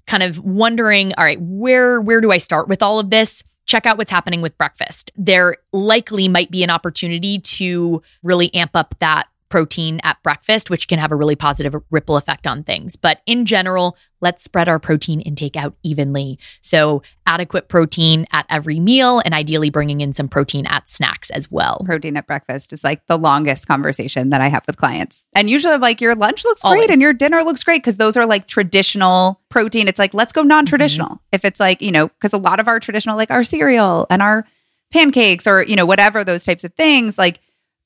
[0.09, 3.43] kind of wondering, all right, where where do I start with all of this?
[3.69, 5.11] check out what's happening with breakfast.
[5.15, 10.87] There likely might be an opportunity to really amp up that protein at breakfast, which
[10.87, 12.95] can have a really positive ripple effect on things.
[12.95, 16.39] But in general, let's spread our protein intake out evenly.
[16.61, 21.51] So, adequate protein at every meal and ideally bringing in some protein at snacks as
[21.51, 21.83] well.
[21.85, 25.27] Protein at breakfast is like the longest conversation that I have with clients.
[25.35, 26.79] And usually, I'm like, your lunch looks Always.
[26.79, 29.87] great and your dinner looks great because those are like traditional protein.
[29.87, 31.09] It's like, let's go non traditional.
[31.09, 31.33] Mm-hmm.
[31.33, 34.21] If it's like, you know, because a lot of our traditional, like our cereal and
[34.21, 34.45] our
[34.91, 37.39] pancakes or, you know, whatever those types of things, like,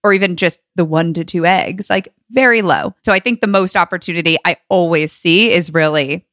[0.03, 2.93] or even just the one to two eggs, like very low.
[3.03, 6.25] So I think the most opportunity I always see is really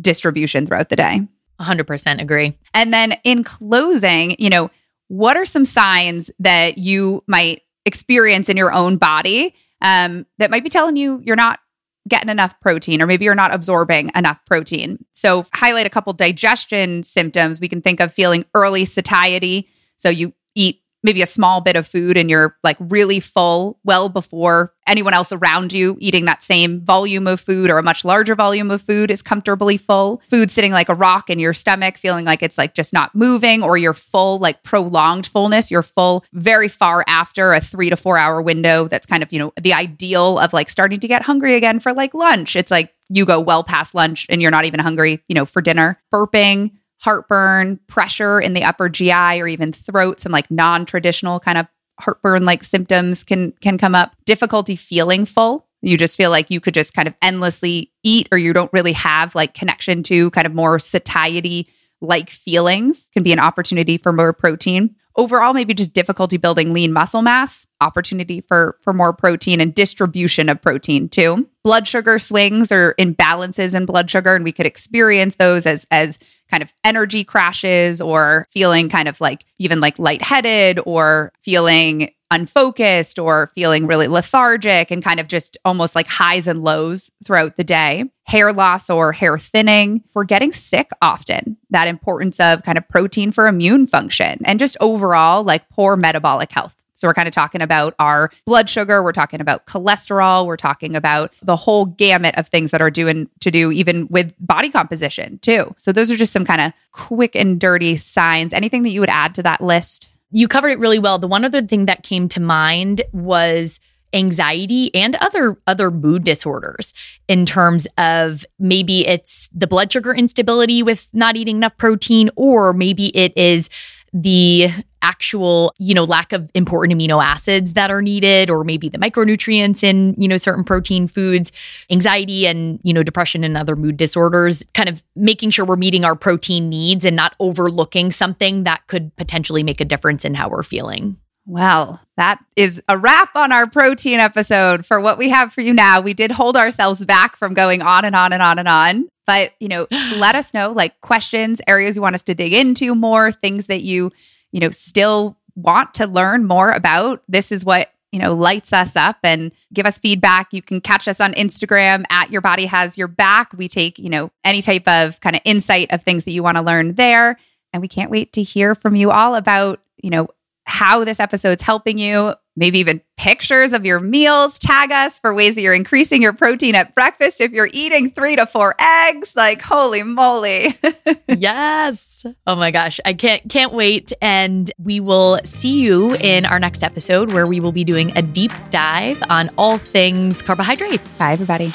[0.00, 1.26] distribution throughout the day.
[1.60, 2.58] 100% agree.
[2.74, 4.70] And then in closing, you know,
[5.08, 10.64] what are some signs that you might experience in your own body um, that might
[10.64, 11.60] be telling you you're not
[12.08, 15.04] getting enough protein or maybe you're not absorbing enough protein?
[15.12, 17.60] So, highlight a couple digestion symptoms.
[17.60, 19.68] We can think of feeling early satiety.
[19.96, 24.08] So, you eat maybe a small bit of food and you're like really full well
[24.08, 28.34] before anyone else around you eating that same volume of food or a much larger
[28.34, 30.20] volume of food is comfortably full.
[30.28, 33.62] Food sitting like a rock in your stomach, feeling like it's like just not moving,
[33.62, 35.70] or you're full, like prolonged fullness.
[35.70, 38.88] You're full very far after a three to four hour window.
[38.88, 41.92] That's kind of, you know, the ideal of like starting to get hungry again for
[41.92, 42.56] like lunch.
[42.56, 45.62] It's like you go well past lunch and you're not even hungry, you know, for
[45.62, 45.96] dinner.
[46.12, 46.72] Burping,
[47.06, 51.68] heartburn, pressure in the upper GI or even throat, some like non-traditional kind of
[52.00, 54.16] heartburn like symptoms can can come up.
[54.24, 55.68] Difficulty feeling full.
[55.82, 58.92] You just feel like you could just kind of endlessly eat or you don't really
[58.92, 61.68] have like connection to kind of more satiety
[62.00, 66.92] like feelings can be an opportunity for more protein overall maybe just difficulty building lean
[66.92, 72.70] muscle mass opportunity for for more protein and distribution of protein too blood sugar swings
[72.70, 76.16] or imbalances in blood sugar and we could experience those as as
[76.48, 83.18] kind of energy crashes or feeling kind of like even like lightheaded or feeling unfocused
[83.18, 87.64] or feeling really lethargic and kind of just almost like highs and lows throughout the
[87.64, 88.04] day.
[88.26, 93.32] Hair loss or hair thinning, for getting sick often, that importance of kind of protein
[93.32, 96.75] for immune function and just overall like poor metabolic health.
[96.96, 100.96] So we're kind of talking about our blood sugar, we're talking about cholesterol, we're talking
[100.96, 105.38] about the whole gamut of things that are doing to do even with body composition
[105.38, 105.72] too.
[105.76, 108.52] So those are just some kind of quick and dirty signs.
[108.52, 110.10] Anything that you would add to that list?
[110.32, 111.18] You covered it really well.
[111.18, 113.78] The one other thing that came to mind was
[114.12, 116.94] anxiety and other other mood disorders
[117.28, 122.72] in terms of maybe it's the blood sugar instability with not eating enough protein or
[122.72, 123.68] maybe it is
[124.12, 124.68] the
[125.06, 129.84] actual, you know, lack of important amino acids that are needed, or maybe the micronutrients
[129.84, 131.52] in, you know, certain protein foods,
[131.90, 136.04] anxiety and, you know, depression and other mood disorders, kind of making sure we're meeting
[136.04, 140.48] our protein needs and not overlooking something that could potentially make a difference in how
[140.48, 141.16] we're feeling.
[141.46, 145.72] Well, that is a wrap on our protein episode for what we have for you
[145.72, 146.00] now.
[146.00, 149.08] We did hold ourselves back from going on and on and on and on.
[149.26, 149.86] But, you know,
[150.16, 153.82] let us know like questions, areas you want us to dig into more, things that
[153.82, 154.12] you,
[154.52, 158.96] you know, still want to learn more about, this is what you know lights us
[158.96, 160.52] up and give us feedback.
[160.52, 163.52] You can catch us on instagram at your body has your back.
[163.52, 166.56] We take you know any type of kind of insight of things that you want
[166.56, 167.36] to learn there.
[167.72, 170.28] And we can't wait to hear from you all about you know
[170.64, 174.58] how this episode's helping you, maybe even pictures of your meals.
[174.58, 177.40] Tag us for ways that you're increasing your protein at breakfast.
[177.40, 180.76] If you're eating three to four eggs, like holy moly.
[181.28, 182.26] yes.
[182.46, 182.98] Oh my gosh.
[183.04, 184.12] I can't can't wait.
[184.20, 188.22] And we will see you in our next episode where we will be doing a
[188.22, 191.18] deep dive on all things carbohydrates.
[191.18, 191.72] Bye everybody.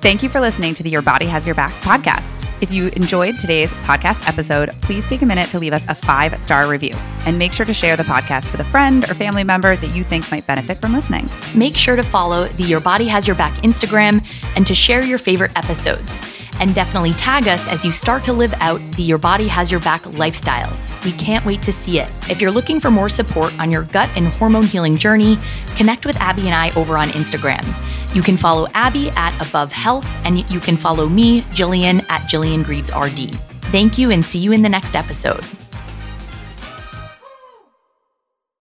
[0.00, 2.46] Thank you for listening to the Your Body Has Your Back podcast.
[2.62, 6.40] If you enjoyed today's podcast episode, please take a minute to leave us a five
[6.40, 6.94] star review
[7.26, 10.04] and make sure to share the podcast with a friend or family member that you
[10.04, 11.28] think might benefit from listening.
[11.52, 15.18] Make sure to follow the Your Body Has Your Back Instagram and to share your
[15.18, 16.20] favorite episodes.
[16.60, 19.80] And definitely tag us as you start to live out the Your Body Has Your
[19.80, 20.76] Back lifestyle.
[21.04, 22.08] We can't wait to see it.
[22.28, 25.38] If you're looking for more support on your gut and hormone healing journey,
[25.76, 27.64] connect with Abby and I over on Instagram.
[28.14, 32.64] You can follow Abby at Above Health, and you can follow me, Jillian, at Jillian
[32.64, 33.34] Greaves RD.
[33.70, 35.44] Thank you and see you in the next episode.